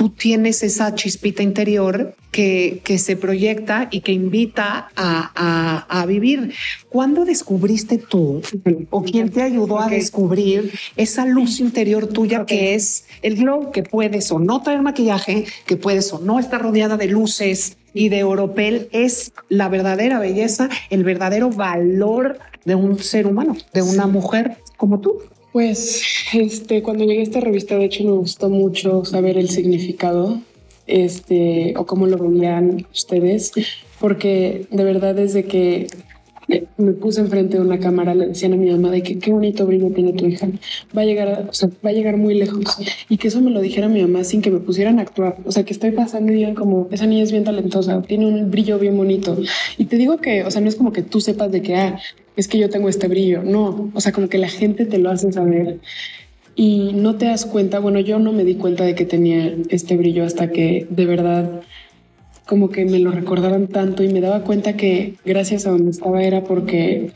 tú 0.00 0.08
tienes 0.08 0.62
esa 0.62 0.94
chispita 0.94 1.42
interior 1.42 2.14
que, 2.30 2.80
que 2.84 2.96
se 2.96 3.16
proyecta 3.16 3.88
y 3.90 4.00
que 4.00 4.12
invita 4.12 4.88
a, 4.96 5.30
a, 5.34 6.00
a 6.00 6.06
vivir. 6.06 6.54
¿Cuándo 6.88 7.26
descubriste 7.26 7.98
tú 7.98 8.40
o 8.88 9.02
quién 9.02 9.28
te 9.28 9.42
ayudó 9.42 9.78
a 9.78 9.90
descubrir 9.90 10.72
esa 10.96 11.26
luz 11.26 11.60
interior 11.60 12.06
tuya 12.06 12.46
que 12.46 12.74
es 12.74 13.04
el 13.20 13.36
glow 13.36 13.72
que 13.72 13.82
puedes 13.82 14.32
o 14.32 14.38
no 14.38 14.62
traer 14.62 14.80
maquillaje, 14.80 15.44
que 15.66 15.76
puedes 15.76 16.10
o 16.14 16.18
no 16.18 16.38
estar 16.38 16.62
rodeada 16.62 16.96
de 16.96 17.08
luces 17.08 17.76
y 17.92 18.08
de 18.08 18.24
oropel? 18.24 18.88
Es 18.92 19.34
la 19.50 19.68
verdadera 19.68 20.18
belleza, 20.18 20.70
el 20.88 21.04
verdadero 21.04 21.50
valor 21.50 22.38
de 22.64 22.74
un 22.74 22.98
ser 23.00 23.26
humano, 23.26 23.54
de 23.74 23.82
una 23.82 24.06
mujer 24.06 24.56
como 24.78 25.00
tú. 25.00 25.20
Pues 25.52 26.02
este, 26.32 26.82
cuando 26.82 27.04
llegué 27.04 27.20
a 27.20 27.24
esta 27.24 27.40
revista, 27.40 27.76
de 27.76 27.86
hecho, 27.86 28.04
me 28.04 28.12
gustó 28.12 28.48
mucho 28.48 29.04
saber 29.04 29.36
el 29.36 29.48
significado, 29.48 30.40
este, 30.86 31.74
o 31.76 31.86
cómo 31.86 32.06
lo 32.06 32.18
veían 32.18 32.86
ustedes, 32.92 33.52
porque 33.98 34.66
de 34.70 34.84
verdad 34.84 35.14
desde 35.14 35.44
que 35.44 35.88
me 36.76 36.92
puse 36.92 37.20
enfrente 37.20 37.56
de 37.56 37.62
una 37.62 37.78
cámara 37.78 38.14
le 38.14 38.28
decían 38.28 38.54
a 38.54 38.56
mi 38.56 38.70
mamá 38.70 38.90
de 38.90 39.02
que 39.02 39.18
qué 39.18 39.30
bonito 39.30 39.66
brillo 39.66 39.90
tiene 39.90 40.12
tu 40.12 40.26
hija, 40.26 40.48
va 40.96 41.02
a 41.02 41.04
llegar, 41.04 41.46
o 41.48 41.52
sea, 41.52 41.68
va 41.84 41.90
a 41.90 41.92
llegar 41.92 42.16
muy 42.16 42.34
lejos 42.34 42.78
y 43.08 43.18
que 43.18 43.28
eso 43.28 43.40
me 43.40 43.50
lo 43.50 43.60
dijera 43.60 43.88
mi 43.88 44.02
mamá 44.02 44.24
sin 44.24 44.42
que 44.42 44.50
me 44.50 44.58
pusieran 44.58 44.98
a 44.98 45.02
actuar, 45.02 45.36
o 45.44 45.52
sea, 45.52 45.64
que 45.64 45.72
estoy 45.72 45.92
pasando 45.92 46.32
y 46.32 46.36
digan 46.36 46.54
como 46.54 46.88
esa 46.90 47.06
niña 47.06 47.22
es 47.22 47.32
bien 47.32 47.44
talentosa, 47.44 48.02
tiene 48.02 48.26
un 48.26 48.50
brillo 48.50 48.78
bien 48.78 48.96
bonito 48.96 49.36
y 49.78 49.84
te 49.84 49.96
digo 49.96 50.18
que, 50.18 50.44
o 50.44 50.50
sea, 50.50 50.60
no 50.60 50.68
es 50.68 50.76
como 50.76 50.92
que 50.92 51.02
tú 51.02 51.20
sepas 51.20 51.52
de 51.52 51.62
que 51.62 51.76
ah, 51.76 52.00
es 52.36 52.48
que 52.48 52.58
yo 52.58 52.70
tengo 52.70 52.88
este 52.88 53.08
brillo, 53.08 53.42
no, 53.42 53.90
o 53.94 54.00
sea, 54.00 54.12
como 54.12 54.28
que 54.28 54.38
la 54.38 54.48
gente 54.48 54.86
te 54.86 54.98
lo 54.98 55.10
hace 55.10 55.32
saber 55.32 55.78
y 56.54 56.92
no 56.94 57.16
te 57.16 57.26
das 57.26 57.46
cuenta, 57.46 57.78
bueno, 57.78 58.00
yo 58.00 58.18
no 58.18 58.32
me 58.32 58.44
di 58.44 58.54
cuenta 58.54 58.84
de 58.84 58.94
que 58.94 59.04
tenía 59.04 59.54
este 59.68 59.96
brillo 59.96 60.24
hasta 60.24 60.50
que 60.50 60.86
de 60.90 61.06
verdad 61.06 61.62
como 62.46 62.68
que 62.68 62.84
me 62.84 62.98
lo 62.98 63.12
recordaban 63.12 63.68
tanto 63.68 64.02
y 64.02 64.08
me 64.08 64.20
daba 64.20 64.42
cuenta 64.42 64.76
que 64.76 65.14
gracias 65.24 65.66
a 65.66 65.70
donde 65.70 65.90
estaba 65.90 66.22
era 66.22 66.42
porque 66.42 67.12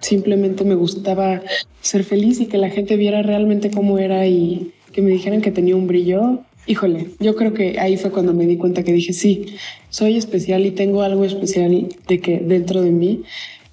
simplemente 0.00 0.64
me 0.64 0.74
gustaba 0.74 1.42
ser 1.80 2.04
feliz 2.04 2.40
y 2.40 2.46
que 2.46 2.58
la 2.58 2.68
gente 2.68 2.96
viera 2.96 3.22
realmente 3.22 3.70
cómo 3.70 3.98
era 3.98 4.26
y 4.26 4.72
que 4.92 5.00
me 5.00 5.10
dijeran 5.10 5.40
que 5.40 5.50
tenía 5.50 5.74
un 5.74 5.86
brillo. 5.86 6.40
Híjole, 6.66 7.08
yo 7.18 7.34
creo 7.34 7.54
que 7.54 7.80
ahí 7.80 7.96
fue 7.96 8.10
cuando 8.10 8.34
me 8.34 8.46
di 8.46 8.58
cuenta 8.58 8.82
que 8.82 8.92
dije, 8.92 9.12
sí, 9.12 9.56
soy 9.88 10.16
especial 10.16 10.66
y 10.66 10.70
tengo 10.70 11.02
algo 11.02 11.24
especial 11.24 11.88
de 12.06 12.20
que 12.20 12.38
dentro 12.38 12.82
de 12.82 12.90
mí 12.90 13.22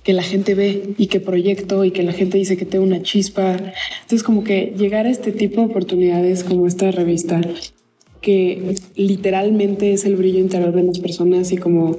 que 0.03 0.13
la 0.13 0.23
gente 0.23 0.55
ve 0.55 0.93
y 0.97 1.07
que 1.07 1.19
proyecto 1.19 1.83
y 1.85 1.91
que 1.91 2.03
la 2.03 2.11
gente 2.11 2.37
dice 2.37 2.57
que 2.57 2.65
tengo 2.65 2.83
una 2.83 3.01
chispa. 3.01 3.57
Entonces 4.01 4.23
como 4.23 4.43
que 4.43 4.73
llegar 4.77 5.05
a 5.05 5.09
este 5.09 5.31
tipo 5.31 5.61
de 5.61 5.67
oportunidades 5.67 6.43
como 6.43 6.67
esta 6.67 6.91
revista 6.91 7.41
que 8.21 8.75
literalmente 8.95 9.93
es 9.93 10.05
el 10.05 10.15
brillo 10.15 10.39
interior 10.39 10.73
de 10.73 10.83
las 10.83 10.99
personas 10.99 11.51
y 11.51 11.57
como 11.57 11.97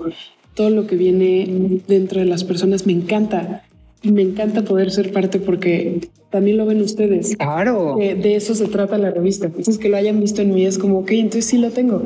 todo 0.54 0.70
lo 0.70 0.86
que 0.86 0.96
viene 0.96 1.80
dentro 1.88 2.20
de 2.20 2.26
las 2.26 2.44
personas 2.44 2.86
me 2.86 2.92
encanta. 2.92 3.64
Y 4.04 4.10
me 4.10 4.22
encanta 4.22 4.62
poder 4.62 4.90
ser 4.90 5.12
parte 5.12 5.38
porque 5.38 6.00
también 6.30 6.56
lo 6.56 6.66
ven 6.66 6.80
ustedes. 6.80 7.36
Claro. 7.36 8.00
Eh, 8.00 8.16
de 8.16 8.34
eso 8.34 8.54
se 8.54 8.66
trata 8.66 8.98
la 8.98 9.10
revista. 9.10 9.46
Entonces 9.46 9.78
que 9.78 9.88
lo 9.88 9.96
hayan 9.96 10.18
visto 10.18 10.42
en 10.42 10.54
mí 10.54 10.64
es 10.64 10.78
como, 10.78 11.00
ok, 11.00 11.12
entonces 11.12 11.46
sí 11.46 11.58
lo 11.58 11.70
tengo. 11.70 12.02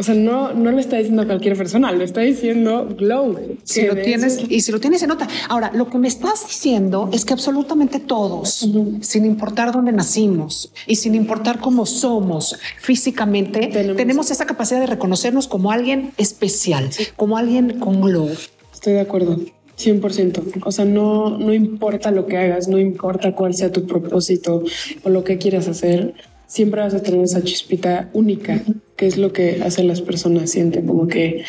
O 0.00 0.02
sea, 0.02 0.14
no, 0.14 0.54
no 0.54 0.72
lo 0.72 0.78
está 0.78 0.96
diciendo 0.96 1.20
a 1.20 1.26
cualquier 1.26 1.54
persona, 1.58 1.92
lo 1.92 2.02
está 2.02 2.22
diciendo 2.22 2.88
Glow. 2.98 3.36
Si 3.64 3.82
lo 3.82 3.94
tienes 3.96 4.38
eso- 4.38 4.46
y 4.48 4.62
si 4.62 4.72
lo 4.72 4.80
tienes 4.80 5.00
se 5.00 5.06
nota. 5.06 5.28
Ahora, 5.50 5.70
lo 5.74 5.90
que 5.90 5.98
me 5.98 6.08
estás 6.08 6.46
diciendo 6.46 7.10
es 7.12 7.26
que 7.26 7.34
absolutamente 7.34 8.00
todos, 8.00 8.66
sin 9.02 9.24
importar 9.26 9.72
dónde 9.72 9.92
nacimos 9.92 10.72
y 10.86 10.96
sin 10.96 11.14
importar 11.14 11.60
cómo 11.60 11.84
somos 11.84 12.56
físicamente, 12.80 13.66
tenemos, 13.66 13.96
Tenemos- 13.98 14.30
esa 14.30 14.46
capacidad 14.46 14.80
de 14.80 14.86
reconocernos 14.86 15.46
como 15.48 15.70
alguien 15.70 16.12
especial, 16.16 16.88
como 17.16 17.36
alguien 17.36 17.78
con 17.78 18.00
glow. 18.00 18.30
Estoy 18.72 18.94
de 18.94 19.00
acuerdo. 19.00 19.36
100%. 19.76 20.42
O 20.64 20.72
sea, 20.72 20.84
no, 20.84 21.38
no 21.38 21.54
importa 21.54 22.10
lo 22.10 22.26
que 22.26 22.36
hagas, 22.36 22.68
no 22.68 22.78
importa 22.78 23.34
cuál 23.34 23.54
sea 23.54 23.72
tu 23.72 23.86
propósito 23.86 24.62
o 25.04 25.08
lo 25.08 25.24
que 25.24 25.38
quieras 25.38 25.68
hacer, 25.68 26.12
siempre 26.50 26.80
vas 26.80 26.94
a 26.94 27.00
tener 27.00 27.20
esa 27.22 27.42
chispita 27.44 28.10
única, 28.12 28.60
que 28.96 29.06
es 29.06 29.16
lo 29.16 29.32
que 29.32 29.62
hacen 29.62 29.86
las 29.86 30.00
personas, 30.00 30.50
sienten 30.50 30.84
como 30.84 31.06
que, 31.06 31.44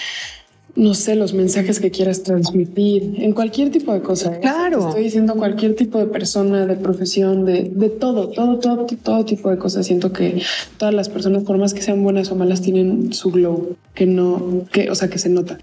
no 0.75 0.93
sé, 0.93 1.15
los 1.15 1.33
mensajes 1.33 1.79
que 1.79 1.89
quieras 1.89 2.21
transmitir 2.21 3.15
en 3.17 3.33
cualquier 3.33 3.71
tipo 3.71 3.93
de 3.93 4.01
cosa. 4.01 4.35
¿eh? 4.35 4.39
Claro. 4.41 4.89
Estoy 4.89 5.05
diciendo 5.05 5.33
cualquier 5.35 5.75
tipo 5.75 5.97
de 5.97 6.05
persona, 6.05 6.67
de 6.67 6.75
profesión, 6.75 7.45
de, 7.45 7.63
de 7.63 7.89
todo, 7.89 8.29
todo, 8.29 8.59
todo, 8.59 8.85
todo 8.85 9.25
tipo 9.25 9.49
de 9.49 9.57
cosas. 9.57 9.87
Siento 9.87 10.13
que 10.13 10.43
todas 10.77 10.93
las 10.93 11.09
personas, 11.09 11.43
por 11.43 11.57
más 11.57 11.73
que 11.73 11.81
sean 11.81 12.03
buenas 12.03 12.31
o 12.31 12.35
malas, 12.35 12.61
tienen 12.61 13.11
su 13.11 13.31
glow, 13.31 13.75
que 13.95 14.05
no, 14.05 14.65
que, 14.71 14.91
o 14.91 14.95
sea, 14.95 15.09
que 15.09 15.17
se 15.17 15.29
nota. 15.29 15.57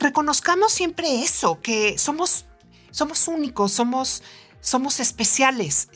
reconozcamos 0.00 0.70
siempre 0.70 1.22
eso, 1.22 1.58
que 1.62 1.96
somos, 1.96 2.44
somos 2.94 3.26
únicos, 3.26 3.72
somos, 3.72 4.22
somos 4.60 5.00
especiales. 5.00 5.88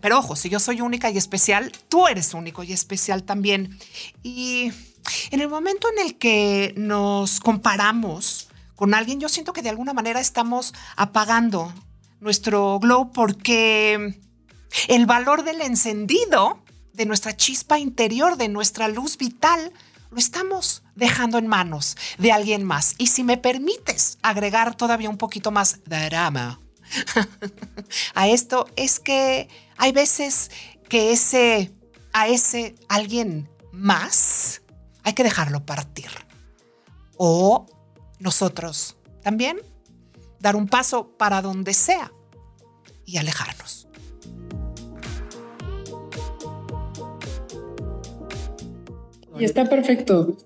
Pero 0.00 0.18
ojo, 0.18 0.36
si 0.36 0.48
yo 0.48 0.58
soy 0.58 0.80
única 0.80 1.10
y 1.10 1.18
especial, 1.18 1.70
tú 1.88 2.06
eres 2.06 2.32
único 2.32 2.62
y 2.62 2.72
especial 2.72 3.24
también. 3.24 3.78
Y 4.22 4.72
en 5.30 5.40
el 5.42 5.50
momento 5.50 5.86
en 5.92 6.06
el 6.06 6.16
que 6.16 6.72
nos 6.78 7.40
comparamos 7.40 8.48
con 8.74 8.94
alguien, 8.94 9.20
yo 9.20 9.28
siento 9.28 9.52
que 9.52 9.60
de 9.60 9.68
alguna 9.68 9.92
manera 9.92 10.18
estamos 10.18 10.72
apagando 10.96 11.74
nuestro 12.20 12.78
glow 12.78 13.12
porque 13.12 14.18
el 14.88 15.04
valor 15.04 15.44
del 15.44 15.60
encendido, 15.60 16.62
de 16.94 17.04
nuestra 17.04 17.36
chispa 17.36 17.78
interior, 17.78 18.38
de 18.38 18.48
nuestra 18.48 18.88
luz 18.88 19.18
vital, 19.18 19.72
lo 20.10 20.16
estamos 20.16 20.82
dejando 20.96 21.38
en 21.38 21.46
manos 21.46 21.96
de 22.18 22.32
alguien 22.32 22.64
más. 22.64 22.94
Y 22.98 23.06
si 23.06 23.22
me 23.22 23.36
permites 23.36 24.18
agregar 24.22 24.74
todavía 24.74 25.08
un 25.08 25.18
poquito 25.18 25.52
más 25.52 25.84
de 25.84 26.06
drama 26.06 26.60
a 28.14 28.28
esto, 28.28 28.66
es 28.74 28.98
que 28.98 29.48
hay 29.76 29.92
veces 29.92 30.50
que 30.88 31.12
ese, 31.12 31.72
a 32.12 32.26
ese 32.28 32.74
alguien 32.88 33.48
más 33.72 34.62
hay 35.04 35.12
que 35.12 35.22
dejarlo 35.22 35.64
partir. 35.64 36.10
O 37.16 37.66
nosotros 38.18 38.96
también 39.22 39.58
dar 40.40 40.56
un 40.56 40.66
paso 40.66 41.08
para 41.16 41.42
donde 41.42 41.74
sea 41.74 42.10
y 43.04 43.18
alejarnos. 43.18 43.88
Y 49.38 49.44
está 49.44 49.68
perfecto. 49.68 50.36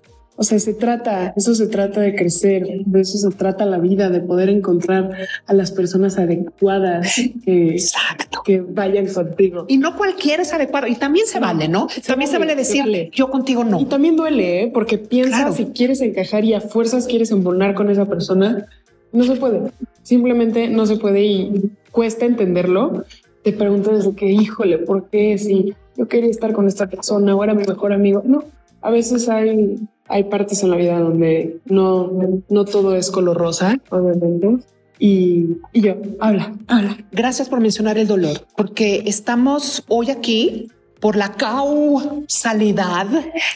O 0.41 0.43
sea, 0.43 0.57
se 0.57 0.73
trata, 0.73 1.35
eso 1.37 1.53
se 1.53 1.67
trata 1.67 2.01
de 2.01 2.15
crecer, 2.15 2.65
de 2.83 3.01
eso 3.01 3.15
se 3.19 3.29
trata 3.37 3.63
la 3.63 3.77
vida, 3.77 4.09
de 4.09 4.21
poder 4.21 4.49
encontrar 4.49 5.11
a 5.45 5.53
las 5.53 5.71
personas 5.71 6.17
adecuadas 6.17 7.13
que, 7.45 7.69
Exacto. 7.69 8.41
que 8.43 8.59
vayan 8.59 9.05
contigo. 9.05 9.65
Y 9.67 9.77
no 9.77 9.95
cualquiera 9.95 10.41
es 10.41 10.51
adecuado. 10.51 10.87
Y 10.87 10.95
también 10.95 11.27
se 11.27 11.39
vale, 11.39 11.67
¿no? 11.67 11.85
también 12.07 12.27
se 12.27 12.39
vale, 12.39 12.53
vale 12.55 12.63
se 12.65 12.71
decirle, 12.71 12.97
vale. 13.03 13.11
yo 13.13 13.29
contigo 13.29 13.61
Y 13.61 13.69
no. 13.69 13.85
también 13.85 14.15
duele, 14.15 14.63
¿eh? 14.63 14.71
porque 14.73 14.97
piensas 14.97 15.41
Claro. 15.41 15.53
si 15.53 15.65
quieres 15.65 16.01
encajar 16.01 16.43
y 16.43 16.55
a 16.55 16.61
fuerzas 16.61 17.05
quieres 17.05 17.29
embonar 17.29 17.75
con 17.75 17.91
esa 17.91 18.05
persona, 18.07 18.65
no 19.11 19.23
se 19.23 19.35
puede. 19.35 19.71
Simplemente 20.01 20.69
no 20.69 20.87
se 20.87 20.97
puede 20.97 21.21
y 21.23 21.71
cuesta 21.91 22.25
entenderlo. 22.25 23.05
Te 23.43 23.53
preguntas 23.53 24.05
de 24.05 24.15
que, 24.15 24.25
híjole, 24.25 24.79
¿por 24.79 25.07
qué? 25.07 25.37
Si 25.37 25.75
yo 25.97 26.07
quería 26.07 26.31
estar 26.31 26.51
con 26.51 26.67
esta 26.67 26.87
persona 26.87 27.37
era 27.43 27.53
mi 27.53 27.63
mejor 27.63 27.93
amigo. 27.93 28.23
No, 28.25 28.43
a 28.81 28.89
veces 28.89 29.29
hay, 29.29 29.75
hay 30.11 30.25
partes 30.25 30.61
en 30.63 30.71
la 30.71 30.77
vida 30.77 30.99
donde 30.99 31.59
no, 31.65 32.11
no 32.49 32.65
todo 32.65 32.95
es 32.95 33.09
color 33.09 33.37
rosa, 33.37 33.79
obviamente. 33.89 34.65
Y, 34.99 35.57
y 35.73 35.81
yo, 35.81 35.95
habla, 36.19 36.53
habla. 36.67 36.97
Gracias 37.11 37.49
por 37.49 37.59
mencionar 37.59 37.97
el 37.97 38.07
dolor, 38.07 38.45
porque 38.55 39.03
estamos 39.07 39.83
hoy 39.87 40.11
aquí 40.11 40.69
por 40.99 41.15
la 41.15 41.33
causalidad 41.33 43.07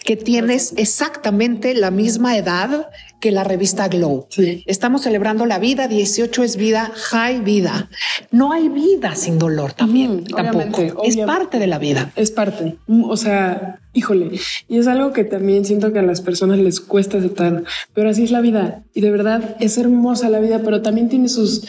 que 0.04 0.16
tienes 0.16 0.74
exactamente 0.78 1.76
la 1.76 1.92
misma 1.92 2.36
edad 2.36 2.90
que 3.26 3.32
la 3.32 3.44
revista 3.44 3.88
Glow. 3.88 4.28
Sí. 4.30 4.62
Estamos 4.68 5.02
celebrando 5.02 5.48
la 5.48 5.58
vida, 5.58 5.88
18 5.88 6.44
es 6.44 6.58
vida, 6.58 6.92
high 6.94 7.40
vida. 7.42 7.90
No 8.30 8.52
hay 8.52 8.70
vida 8.70 9.16
sin 9.16 9.40
dolor 9.40 9.74
también, 9.74 10.18
Mm, 10.18 10.24
tampoco. 10.26 10.58
obviamente, 10.82 10.94
Es 11.06 11.18
parte 11.18 11.58
de 11.58 11.66
la 11.66 11.80
vida. 11.80 12.12
Es 12.16 12.30
parte. 12.30 12.76
Mm, 12.86 13.04
O 13.06 13.18
sea, 13.18 13.80
híjole. 13.94 14.40
Y 14.70 14.78
es 14.78 14.86
algo 14.86 15.12
que 15.12 15.24
también 15.24 15.66
siento 15.66 15.92
que 15.92 15.98
a 15.98 16.04
las 16.04 16.22
personas 16.22 16.60
les 16.60 16.80
cuesta 16.80 17.18
aceptar. 17.18 17.64
Pero 17.96 18.12
así 18.12 18.24
es 18.26 18.30
la 18.30 18.42
vida. 18.42 18.84
Y 18.94 19.02
de 19.02 19.10
verdad 19.10 19.56
es 19.60 19.80
hermosa 19.80 20.30
la 20.30 20.40
vida, 20.40 20.62
pero 20.64 20.84
también 20.84 21.10
tiene 21.10 21.28
sus, 21.28 21.64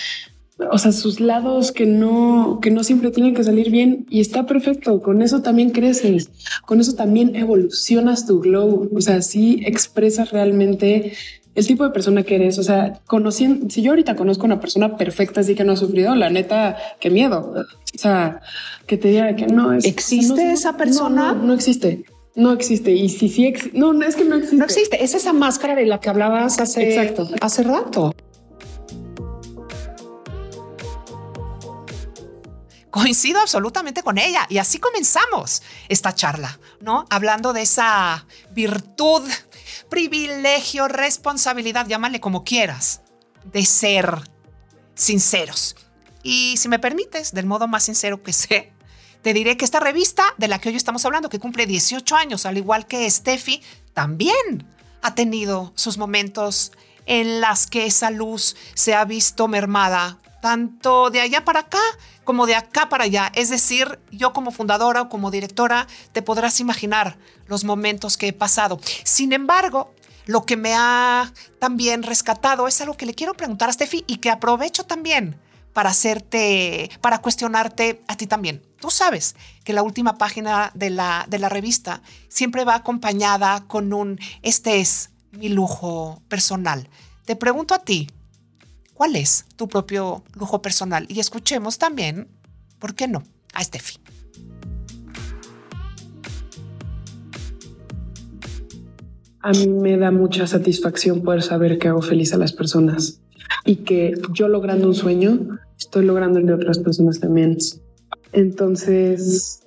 o 0.70 0.76
sea, 0.76 0.92
sus 0.92 1.20
lados 1.20 1.72
que 1.72 1.86
no, 1.86 2.58
que 2.60 2.70
no 2.70 2.84
siempre 2.84 3.10
tienen 3.12 3.34
que 3.34 3.44
salir 3.44 3.70
bien. 3.70 4.04
Y 4.10 4.20
está 4.20 4.44
perfecto. 4.44 5.00
Con 5.00 5.22
eso 5.22 5.40
también 5.40 5.70
creces. 5.70 6.28
Con 6.66 6.80
eso 6.80 6.92
también 6.96 7.34
evolucionas 7.34 8.26
tu 8.26 8.40
glow. 8.40 8.90
O 8.94 9.00
sea, 9.00 9.22
sí 9.22 9.62
expresas 9.64 10.32
realmente 10.32 11.12
el 11.56 11.66
tipo 11.66 11.84
de 11.84 11.90
persona 11.90 12.22
que 12.22 12.36
eres. 12.36 12.58
O 12.58 12.62
sea, 12.62 13.00
conociendo, 13.06 13.68
si 13.70 13.82
yo 13.82 13.90
ahorita 13.92 14.14
conozco 14.14 14.42
a 14.44 14.46
una 14.46 14.60
persona 14.60 14.96
perfecta, 14.96 15.40
así 15.40 15.54
que 15.54 15.64
no 15.64 15.72
ha 15.72 15.76
sufrido, 15.76 16.14
la 16.14 16.30
neta, 16.30 16.76
qué 17.00 17.10
miedo. 17.10 17.54
O 17.94 17.98
sea, 17.98 18.40
que 18.86 18.96
te 18.96 19.08
diga 19.08 19.34
que 19.34 19.46
no 19.46 19.72
es. 19.72 19.84
¿Existe 19.84 20.44
no, 20.44 20.52
esa 20.52 20.76
persona? 20.76 21.32
No, 21.32 21.38
no, 21.38 21.44
no 21.48 21.54
existe. 21.54 22.04
No 22.34 22.52
existe. 22.52 22.92
Y 22.92 23.08
si 23.08 23.28
sí, 23.30 23.46
ex- 23.46 23.72
no, 23.72 23.94
no 23.94 24.04
es 24.04 24.14
que 24.14 24.24
no 24.24 24.36
existe. 24.36 24.56
No 24.56 24.64
existe. 24.64 25.02
Es 25.02 25.14
esa 25.14 25.32
máscara 25.32 25.74
de 25.74 25.86
la 25.86 25.98
que 26.00 26.10
hablabas 26.10 26.60
hace, 26.60 26.94
Exacto. 26.94 27.28
hace 27.40 27.62
rato. 27.62 28.14
Coincido 32.90 33.40
absolutamente 33.40 34.02
con 34.02 34.16
ella 34.16 34.46
y 34.48 34.56
así 34.56 34.78
comenzamos 34.78 35.62
esta 35.88 36.14
charla, 36.14 36.58
¿no? 36.80 37.04
Hablando 37.10 37.52
de 37.52 37.60
esa 37.60 38.26
virtud, 38.52 39.22
privilegio, 39.88 40.88
responsabilidad, 40.88 41.86
llámale 41.86 42.20
como 42.20 42.44
quieras, 42.44 43.02
de 43.44 43.64
ser 43.64 44.20
sinceros. 44.94 45.76
Y 46.22 46.56
si 46.56 46.68
me 46.68 46.78
permites, 46.78 47.32
del 47.32 47.46
modo 47.46 47.68
más 47.68 47.84
sincero 47.84 48.22
que 48.22 48.32
sé, 48.32 48.72
te 49.22 49.32
diré 49.32 49.56
que 49.56 49.64
esta 49.64 49.80
revista 49.80 50.24
de 50.38 50.48
la 50.48 50.60
que 50.60 50.68
hoy 50.68 50.76
estamos 50.76 51.04
hablando, 51.04 51.28
que 51.28 51.38
cumple 51.38 51.66
18 51.66 52.16
años, 52.16 52.46
al 52.46 52.58
igual 52.58 52.86
que 52.86 53.10
Steffi, 53.10 53.62
también 53.92 54.66
ha 55.02 55.14
tenido 55.14 55.72
sus 55.74 55.98
momentos 55.98 56.72
en 57.06 57.40
las 57.40 57.66
que 57.66 57.86
esa 57.86 58.10
luz 58.10 58.56
se 58.74 58.94
ha 58.94 59.04
visto 59.04 59.48
mermada, 59.48 60.18
tanto 60.42 61.10
de 61.10 61.20
allá 61.20 61.44
para 61.44 61.60
acá 61.60 61.80
como 62.26 62.44
de 62.44 62.54
acá 62.54 62.90
para 62.90 63.04
allá. 63.04 63.32
Es 63.34 63.48
decir, 63.48 63.98
yo 64.10 64.34
como 64.34 64.50
fundadora 64.50 65.00
o 65.00 65.08
como 65.08 65.30
directora, 65.30 65.86
te 66.12 66.20
podrás 66.20 66.60
imaginar 66.60 67.16
los 67.46 67.64
momentos 67.64 68.18
que 68.18 68.28
he 68.28 68.32
pasado. 68.34 68.78
Sin 69.04 69.32
embargo, 69.32 69.94
lo 70.26 70.44
que 70.44 70.58
me 70.58 70.74
ha 70.74 71.32
también 71.58 72.02
rescatado 72.02 72.68
es 72.68 72.78
algo 72.82 72.98
que 72.98 73.06
le 73.06 73.14
quiero 73.14 73.32
preguntar 73.32 73.70
a 73.70 73.72
Steffi 73.72 74.04
y 74.06 74.18
que 74.18 74.30
aprovecho 74.30 74.84
también 74.84 75.40
para 75.72 75.90
hacerte, 75.90 76.90
para 77.00 77.18
cuestionarte 77.18 78.02
a 78.08 78.16
ti 78.16 78.26
también. 78.26 78.62
Tú 78.80 78.90
sabes 78.90 79.36
que 79.62 79.72
la 79.72 79.82
última 79.82 80.18
página 80.18 80.72
de 80.74 80.90
la, 80.90 81.26
de 81.28 81.38
la 81.38 81.48
revista 81.48 82.02
siempre 82.28 82.64
va 82.64 82.74
acompañada 82.74 83.64
con 83.66 83.92
un, 83.92 84.18
este 84.42 84.80
es 84.80 85.10
mi 85.30 85.48
lujo 85.48 86.22
personal. 86.28 86.88
Te 87.24 87.36
pregunto 87.36 87.74
a 87.74 87.78
ti, 87.78 88.08
¿cuál 88.96 89.14
es 89.14 89.44
tu 89.56 89.68
propio 89.68 90.24
lujo 90.34 90.62
personal? 90.62 91.06
Y 91.08 91.20
escuchemos 91.20 91.78
también, 91.78 92.28
¿por 92.78 92.94
qué 92.94 93.06
no? 93.06 93.22
A 93.52 93.62
Steffi. 93.62 93.98
A 99.40 99.52
mí 99.52 99.68
me 99.68 99.96
da 99.96 100.10
mucha 100.10 100.46
satisfacción 100.46 101.22
poder 101.22 101.42
saber 101.42 101.78
que 101.78 101.88
hago 101.88 102.02
feliz 102.02 102.32
a 102.32 102.38
las 102.38 102.52
personas 102.52 103.20
y 103.64 103.76
que 103.76 104.14
yo 104.32 104.48
logrando 104.48 104.88
un 104.88 104.94
sueño, 104.94 105.60
estoy 105.78 106.04
logrando 106.04 106.40
el 106.40 106.46
de 106.46 106.54
otras 106.54 106.80
personas 106.80 107.20
también. 107.20 107.56
Entonces, 108.32 109.62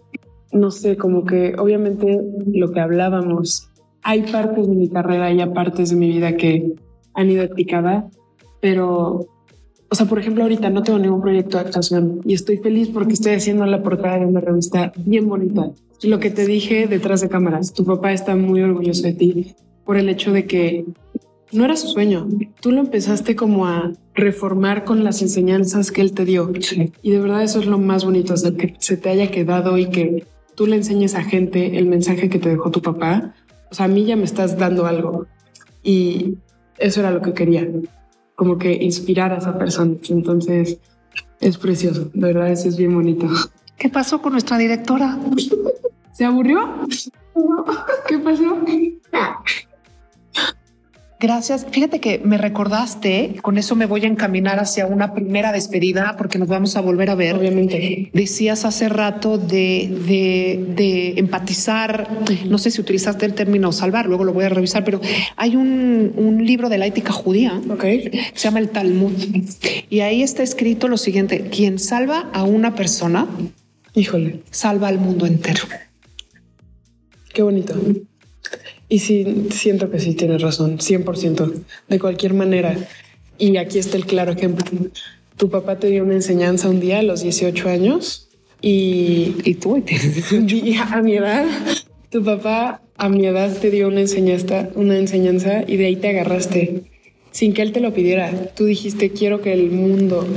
no 0.51 0.71
sé, 0.71 0.97
como 0.97 1.23
que 1.23 1.55
obviamente 1.57 2.19
lo 2.47 2.71
que 2.71 2.79
hablábamos, 2.81 3.69
hay 4.01 4.23
partes 4.23 4.67
de 4.67 4.75
mi 4.75 4.89
carrera 4.89 5.31
y 5.31 5.39
hay 5.39 5.49
partes 5.51 5.91
de 5.91 5.95
mi 5.95 6.09
vida 6.09 6.35
que 6.35 6.73
han 7.13 7.29
ido 7.29 7.43
en 7.43 7.53
picada, 7.53 8.09
pero, 8.61 9.27
o 9.89 9.95
sea, 9.95 10.05
por 10.05 10.19
ejemplo, 10.19 10.43
ahorita 10.43 10.69
no 10.69 10.83
tengo 10.83 10.99
ningún 10.99 11.21
proyecto 11.21 11.57
de 11.57 11.65
actuación 11.65 12.21
y 12.25 12.33
estoy 12.33 12.57
feliz 12.57 12.89
porque 12.89 13.13
estoy 13.13 13.33
haciendo 13.33 13.65
la 13.65 13.81
portada 13.83 14.19
de 14.19 14.25
una 14.25 14.41
revista 14.41 14.91
bien 14.97 15.27
bonita. 15.27 15.71
Lo 16.03 16.19
que 16.19 16.29
te 16.29 16.45
dije 16.45 16.87
detrás 16.87 17.21
de 17.21 17.29
cámaras, 17.29 17.73
tu 17.73 17.85
papá 17.85 18.13
está 18.13 18.35
muy 18.35 18.61
orgulloso 18.61 19.03
de 19.03 19.13
ti 19.13 19.55
por 19.85 19.97
el 19.97 20.07
hecho 20.07 20.31
de 20.31 20.45
que 20.45 20.85
no 21.51 21.65
era 21.65 21.75
su 21.75 21.87
sueño. 21.87 22.27
Tú 22.61 22.71
lo 22.71 22.79
empezaste 22.79 23.35
como 23.35 23.65
a 23.65 23.91
reformar 24.13 24.85
con 24.85 25.03
las 25.03 25.21
enseñanzas 25.21 25.91
que 25.91 26.01
él 26.01 26.13
te 26.13 26.25
dio. 26.25 26.51
Y 27.01 27.11
de 27.11 27.19
verdad 27.19 27.43
eso 27.43 27.59
es 27.59 27.65
lo 27.65 27.79
más 27.79 28.05
bonito, 28.05 28.33
es 28.33 28.43
que 28.51 28.75
se 28.79 28.97
te 28.97 29.09
haya 29.09 29.31
quedado 29.31 29.77
y 29.77 29.87
que 29.89 30.25
tú 30.55 30.67
le 30.67 30.75
enseñes 30.75 31.15
a 31.15 31.23
gente 31.23 31.77
el 31.77 31.87
mensaje 31.87 32.29
que 32.29 32.39
te 32.39 32.49
dejó 32.49 32.71
tu 32.71 32.81
papá. 32.81 33.33
o 33.71 33.73
sea, 33.73 33.85
a 33.85 33.89
mí 33.89 34.05
ya 34.05 34.15
me 34.15 34.25
estás 34.25 34.57
dando 34.57 34.85
algo. 34.85 35.25
Y 35.83 36.35
eso 36.77 36.99
era 36.99 37.11
lo 37.11 37.21
que 37.21 37.33
quería, 37.33 37.67
como 38.39 38.57
que 38.57 38.71
inspirar 38.71 39.33
a 39.33 39.37
esa 39.39 39.57
persona. 39.57 39.97
Entonces, 40.07 40.77
es 41.41 41.57
precioso, 41.57 42.09
de 42.13 42.27
verdad, 42.33 42.49
eso 42.49 42.69
es 42.69 42.77
bien 42.77 42.95
bonito. 42.95 43.27
¿Qué 43.77 43.89
pasó 43.89 44.21
con 44.21 44.31
nuestra 44.31 44.57
directora? 44.57 45.19
¿Se 46.13 46.23
aburrió? 46.23 46.85
¿Qué 48.07 48.17
pasó? 48.19 48.57
Gracias. 51.21 51.65
Fíjate 51.69 51.99
que 51.99 52.19
me 52.23 52.37
recordaste, 52.37 53.35
con 53.41 53.57
eso 53.57 53.75
me 53.75 53.85
voy 53.85 54.05
a 54.05 54.07
encaminar 54.07 54.57
hacia 54.57 54.85
una 54.87 55.13
primera 55.13 55.51
despedida 55.51 56.15
porque 56.17 56.37
nos 56.39 56.47
vamos 56.47 56.77
a 56.77 56.81
volver 56.81 57.09
a 57.09 57.15
ver. 57.15 57.35
Obviamente. 57.35 58.09
Decías 58.13 58.63
hace 58.63 58.87
rato 58.87 59.37
de, 59.37 59.93
de, 60.07 60.65
de 60.75 61.19
empatizar, 61.19 62.07
no 62.47 62.57
sé 62.57 62.71
si 62.71 62.79
utilizaste 62.79 63.25
el 63.25 63.33
término 63.33 63.73
salvar, 63.73 64.05
luego 64.05 64.23
lo 64.23 64.31
voy 64.31 64.45
a 64.45 64.49
revisar, 64.49 64.85
pero 64.85 65.01
hay 65.35 65.57
un, 65.57 66.13
un 66.15 66.45
libro 66.45 66.69
de 66.69 66.77
la 66.77 66.85
ética 66.85 67.11
judía 67.11 67.59
Ok. 67.69 67.81
que 67.81 68.21
se 68.33 68.47
llama 68.47 68.59
el 68.59 68.69
Talmud 68.69 69.11
y 69.89 69.99
ahí 69.99 70.23
está 70.23 70.41
escrito 70.41 70.87
lo 70.87 70.95
siguiente, 70.95 71.49
quien 71.49 71.79
salva 71.79 72.29
a 72.31 72.43
una 72.43 72.75
persona, 72.75 73.27
Híjole, 73.93 74.39
salva 74.51 74.87
al 74.87 74.99
mundo 74.99 75.25
entero. 75.25 75.63
qué 77.33 77.41
bonito. 77.41 77.75
Y 78.89 78.99
sí, 78.99 79.47
siento 79.51 79.91
que 79.91 79.99
sí 79.99 80.15
tienes 80.15 80.41
razón, 80.41 80.79
100%, 80.79 81.53
de 81.87 81.99
cualquier 81.99 82.33
manera. 82.33 82.75
Y 83.37 83.55
aquí 83.57 83.77
está 83.77 83.97
el 83.97 84.05
claro 84.05 84.31
ejemplo. 84.31 84.65
Tu 85.37 85.49
papá 85.49 85.77
te 85.79 85.87
dio 85.87 86.03
una 86.03 86.15
enseñanza 86.15 86.69
un 86.69 86.79
día 86.79 86.99
a 86.99 87.03
los 87.03 87.21
18 87.21 87.69
años 87.69 88.29
y, 88.61 89.35
Y 89.45 89.53
tú, 89.55 89.81
y 90.31 90.75
a 90.75 91.01
mi 91.01 91.15
edad, 91.15 91.45
tu 92.09 92.23
papá 92.23 92.81
a 92.97 93.07
mi 93.07 93.25
edad 93.25 93.55
te 93.57 93.71
dio 93.71 93.87
una 93.87 94.01
enseñanza, 94.01 94.69
una 94.75 94.97
enseñanza 94.97 95.63
y 95.65 95.77
de 95.77 95.85
ahí 95.85 95.95
te 95.95 96.09
agarraste 96.09 96.83
sin 97.31 97.53
que 97.53 97.61
él 97.61 97.71
te 97.71 97.79
lo 97.79 97.93
pidiera. 97.93 98.31
Tú 98.55 98.65
dijiste, 98.65 99.11
quiero 99.11 99.41
que 99.41 99.53
el 99.53 99.71
mundo 99.71 100.27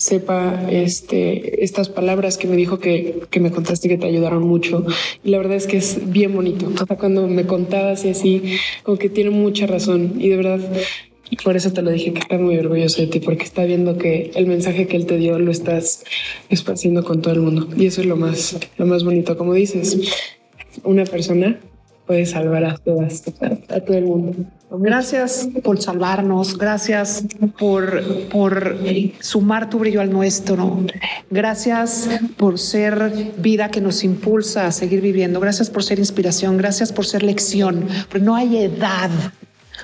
sepa 0.00 0.66
este, 0.70 1.62
estas 1.62 1.90
palabras 1.90 2.38
que 2.38 2.48
me 2.48 2.56
dijo 2.56 2.78
que, 2.78 3.20
que 3.28 3.38
me 3.38 3.50
contaste 3.50 3.86
que 3.86 3.98
te 3.98 4.06
ayudaron 4.06 4.42
mucho. 4.42 4.86
Y 5.22 5.28
la 5.28 5.36
verdad 5.36 5.58
es 5.58 5.66
que 5.66 5.76
es 5.76 6.10
bien 6.10 6.34
bonito. 6.34 6.72
O 6.88 6.96
cuando 6.96 7.28
me 7.28 7.44
contabas 7.44 8.06
y 8.06 8.08
así, 8.08 8.56
como 8.82 8.96
que 8.96 9.10
tiene 9.10 9.28
mucha 9.28 9.66
razón. 9.66 10.14
Y 10.18 10.30
de 10.30 10.38
verdad, 10.38 10.60
por 11.44 11.54
eso 11.54 11.74
te 11.74 11.82
lo 11.82 11.90
dije, 11.90 12.14
que 12.14 12.20
está 12.20 12.38
muy 12.38 12.56
orgulloso 12.56 13.02
de 13.02 13.08
ti, 13.08 13.20
porque 13.20 13.44
está 13.44 13.64
viendo 13.64 13.98
que 13.98 14.30
el 14.36 14.46
mensaje 14.46 14.86
que 14.86 14.96
él 14.96 15.04
te 15.04 15.18
dio 15.18 15.38
lo 15.38 15.50
estás 15.50 16.02
esparciendo 16.48 17.04
con 17.04 17.20
todo 17.20 17.34
el 17.34 17.40
mundo. 17.40 17.68
Y 17.76 17.84
eso 17.84 18.00
es 18.00 18.06
lo 18.06 18.16
más, 18.16 18.58
lo 18.78 18.86
más 18.86 19.04
bonito. 19.04 19.36
Como 19.36 19.52
dices, 19.52 19.98
una 20.82 21.04
persona 21.04 21.60
puede 22.10 22.26
salvar 22.26 22.64
a 22.64 22.76
todas, 22.76 23.22
a 23.68 23.80
todo 23.82 23.96
el 23.96 24.04
mundo. 24.04 24.34
Gracias 24.72 25.48
por 25.62 25.80
salvarnos, 25.80 26.58
gracias 26.58 27.24
por, 27.56 28.02
por 28.30 28.76
sumar 29.20 29.70
tu 29.70 29.78
brillo 29.78 30.00
al 30.00 30.10
nuestro, 30.10 30.84
gracias 31.30 32.10
por 32.36 32.58
ser 32.58 33.32
vida 33.38 33.70
que 33.70 33.80
nos 33.80 34.02
impulsa 34.02 34.66
a 34.66 34.72
seguir 34.72 35.00
viviendo, 35.00 35.38
gracias 35.38 35.70
por 35.70 35.84
ser 35.84 36.00
inspiración, 36.00 36.56
gracias 36.56 36.92
por 36.92 37.06
ser 37.06 37.22
lección, 37.22 37.86
pero 38.10 38.24
no 38.24 38.34
hay 38.34 38.56
edad 38.56 39.10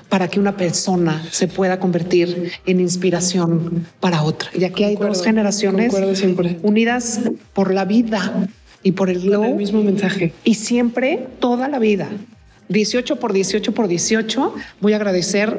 para 0.09 0.27
que 0.27 0.41
una 0.41 0.57
persona 0.57 1.25
se 1.31 1.47
pueda 1.47 1.79
convertir 1.79 2.51
en 2.67 2.81
inspiración 2.81 3.87
para 4.01 4.25
otra. 4.25 4.51
Y 4.53 4.65
aquí 4.65 4.83
hay 4.83 4.95
Concuerdo, 4.95 5.15
dos 5.15 5.25
generaciones 5.25 5.93
concuerdo 5.93 6.13
100%. 6.13 6.59
unidas 6.65 7.21
por 7.53 7.73
la 7.73 7.85
vida 7.85 8.49
y 8.87 8.93
por 8.93 9.11
el 9.11 9.21
globo 9.21 9.47
el 9.47 9.57
mismo 9.57 9.83
mensaje. 9.83 10.33
y 10.45 10.55
siempre 10.55 11.27
toda 11.41 11.69
la 11.69 11.81
vida. 11.81 12.09
18 12.69 13.17
por 13.17 13.33
18 13.33 13.73
por 13.73 13.89
18. 13.89 14.55
Voy 14.81 14.93
a 14.93 14.97
agradecer 14.97 15.59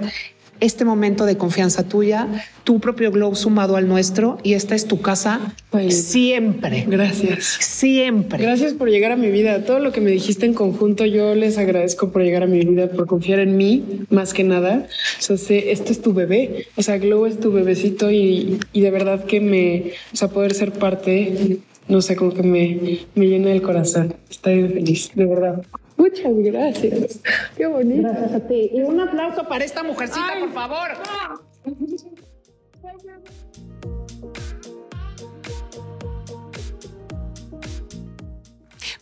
este 0.62 0.86
momento 0.86 1.26
de 1.26 1.36
confianza 1.38 1.84
tuya, 1.84 2.26
tu 2.64 2.80
propio 2.80 3.12
glow 3.12 3.36
sumado 3.36 3.76
al 3.76 3.90
nuestro 3.90 4.38
y 4.44 4.54
esta 4.54 4.76
es 4.76 4.88
tu 4.88 5.02
casa 5.02 5.54
siempre. 5.90 6.86
Gracias. 6.88 7.44
Siempre. 7.60 8.42
Gracias 8.42 8.74
por 8.74 8.90
llegar 8.90 9.12
a 9.12 9.18
mi 9.18 9.30
vida. 9.30 9.66
Todo 9.66 9.80
lo 9.80 9.92
que 9.92 10.00
me 10.00 10.10
dijiste 10.10 10.46
en 10.46 10.54
conjunto, 10.54 11.06
yo 11.06 11.36
les 11.36 11.58
agradezco 11.58 12.14
por 12.14 12.24
llegar 12.24 12.44
a 12.44 12.48
mi 12.48 12.62
vida, 12.62 12.88
por 12.88 13.08
confiar 13.08 13.40
en 13.40 13.58
mí, 13.58 13.84
más 14.10 14.34
que 14.34 14.46
nada. 14.46 14.88
O 15.20 15.22
sea, 15.22 15.38
sé, 15.38 15.72
esto 15.74 15.92
es 15.92 16.02
tu 16.02 16.14
bebé. 16.14 16.68
O 16.78 16.82
sea, 16.82 16.98
Glow 16.98 17.26
es 17.26 17.42
tu 17.42 17.52
bebecito 17.52 18.10
y, 18.10 18.58
y 18.72 18.82
de 18.82 18.90
verdad 18.90 19.26
que 19.26 19.42
me, 19.42 19.92
o 20.14 20.16
sea, 20.16 20.30
poder 20.30 20.54
ser 20.54 20.72
parte, 20.72 21.60
no 21.88 22.02
sé, 22.02 22.16
como 22.16 22.34
que 22.34 22.44
me, 22.44 23.00
me 23.16 23.28
llena 23.28 23.52
el 23.52 23.62
corazón. 23.62 24.16
Estoy 24.30 24.56
bien 24.56 24.74
feliz, 24.74 25.12
de 25.16 25.26
verdad. 25.26 25.64
Muchas 25.98 26.34
gracias. 26.36 27.20
Qué 27.56 27.66
bonito. 27.66 28.10
Y 28.50 28.82
un 28.82 29.00
aplauso 29.00 29.48
para 29.48 29.64
esta 29.66 29.82
mujercita, 29.84 30.34
por 30.40 30.54
favor. 30.54 30.90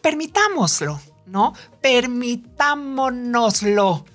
Permitámoslo, 0.02 1.00
¿no? 1.26 1.54
Permitámonoslo. 1.82 4.06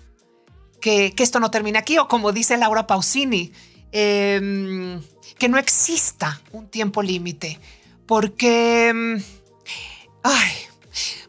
Que, 0.81 1.13
que 1.15 1.23
esto 1.23 1.41
no 1.41 1.51
termine 1.51 1.79
aquí, 1.79 1.99
o 1.99 2.09
como 2.09 2.33
dice 2.33 2.57
Laura 2.57 2.87
Pausini, 2.87 3.53
em, 3.93 4.99
que 5.37 5.49
no 5.49 5.59
exista 5.59 6.41
un 6.53 6.69
tiempo 6.69 7.03
límite, 7.03 7.59
porque 8.11 8.89
em, 8.89 9.23
ay, 10.25 10.51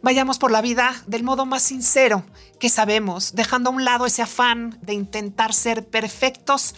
vayamos 0.01 0.39
por 0.39 0.49
la 0.49 0.61
vida 0.61 0.95
del 1.05 1.21
modo 1.21 1.45
más 1.45 1.61
sincero 1.61 2.25
que 2.59 2.69
sabemos, 2.69 3.35
dejando 3.35 3.69
a 3.69 3.73
un 3.73 3.85
lado 3.85 4.07
ese 4.07 4.23
afán 4.23 4.79
de 4.81 4.93
intentar 4.93 5.53
ser 5.53 5.85
perfectos, 5.85 6.73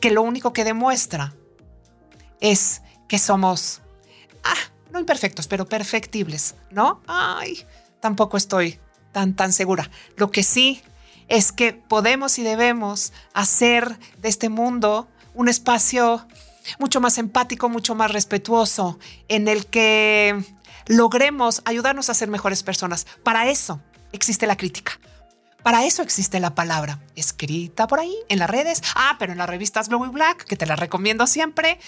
que 0.00 0.12
lo 0.12 0.22
único 0.22 0.52
que 0.52 0.62
demuestra 0.62 1.34
es 2.40 2.82
que 3.08 3.18
somos, 3.18 3.80
ah, 4.44 4.54
no 4.92 5.00
imperfectos, 5.00 5.48
pero 5.48 5.66
perfectibles, 5.66 6.54
¿no? 6.70 7.02
Ay, 7.08 7.66
tampoco 7.98 8.36
estoy 8.36 8.78
tan, 9.10 9.34
tan 9.34 9.52
segura. 9.52 9.90
Lo 10.14 10.30
que 10.30 10.44
sí 10.44 10.82
es 11.26 11.50
que 11.50 11.72
podemos 11.72 12.38
y 12.38 12.44
debemos 12.44 13.12
hacer 13.34 13.98
de 14.18 14.28
este 14.28 14.50
mundo 14.50 15.08
un 15.34 15.48
espacio 15.48 16.28
mucho 16.78 17.00
más 17.00 17.18
empático, 17.18 17.68
mucho 17.68 17.94
más 17.94 18.12
respetuoso, 18.12 18.98
en 19.28 19.48
el 19.48 19.66
que 19.66 20.44
logremos 20.86 21.62
ayudarnos 21.64 22.10
a 22.10 22.14
ser 22.14 22.28
mejores 22.28 22.62
personas. 22.62 23.06
Para 23.22 23.48
eso 23.48 23.80
existe 24.12 24.46
la 24.46 24.56
crítica. 24.56 24.98
Para 25.62 25.84
eso 25.84 26.02
existe 26.02 26.40
la 26.40 26.54
palabra 26.54 27.00
escrita 27.16 27.86
por 27.86 28.00
ahí 28.00 28.16
en 28.28 28.38
las 28.38 28.48
redes. 28.48 28.82
Ah, 28.94 29.16
pero 29.18 29.32
en 29.32 29.38
las 29.38 29.48
revistas 29.50 29.88
y 29.88 30.08
Black, 30.08 30.44
que 30.44 30.56
te 30.56 30.66
las 30.66 30.78
recomiendo 30.78 31.26
siempre. 31.26 31.78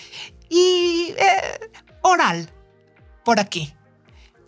Y 0.48 1.14
eh, 1.16 1.70
oral, 2.02 2.50
por 3.24 3.40
aquí. 3.40 3.72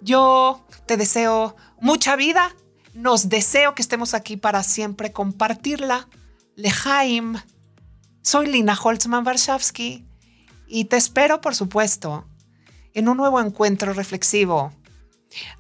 Yo 0.01 0.67
te 0.87 0.97
deseo 0.97 1.57
mucha 1.81 2.17
vida. 2.17 2.55
Nos 2.95 3.29
deseo 3.29 3.75
que 3.75 3.83
estemos 3.83 4.13
aquí 4.13 4.37
para 4.37 4.63
siempre 4.63 5.13
compartirla. 5.13 6.09
Lejaim. 6.57 7.41
Soy 8.23 8.47
Lina 8.47 8.77
Holtzman 8.81 9.25
Warszawski 9.27 10.05
y 10.73 10.87
te 10.87 10.97
espero, 10.97 11.43
por 11.43 11.55
supuesto, 11.55 12.25
en 12.95 13.09
un 13.11 13.19
nuevo 13.19 13.39
encuentro 13.41 13.93
reflexivo 13.93 14.73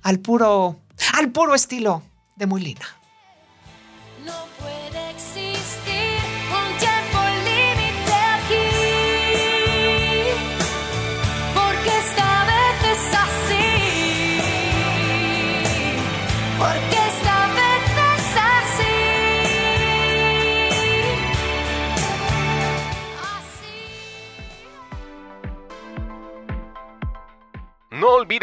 al 0.03 0.20
puro, 0.20 0.81
al 1.14 1.31
puro 1.31 1.55
estilo 1.55 2.03
de 2.37 2.46
muy 2.46 2.62
Lina. 2.62 2.87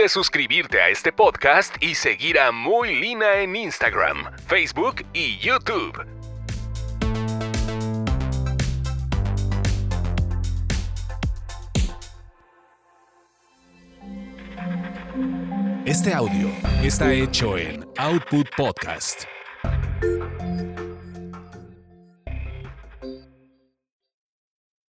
Suscribirte 0.09 0.81
a 0.81 0.89
este 0.89 1.13
podcast 1.13 1.75
y 1.81 1.95
seguir 1.95 2.39
a 2.39 2.51
Muy 2.51 2.99
Lina 2.99 3.37
en 3.37 3.55
Instagram, 3.55 4.29
Facebook 4.47 5.05
y 5.13 5.37
YouTube. 5.37 6.05
Este 15.85 16.13
audio 16.13 16.49
está 16.83 17.11
hecho 17.13 17.57
en 17.57 17.85
Output 17.97 18.47
Podcast. 18.55 19.25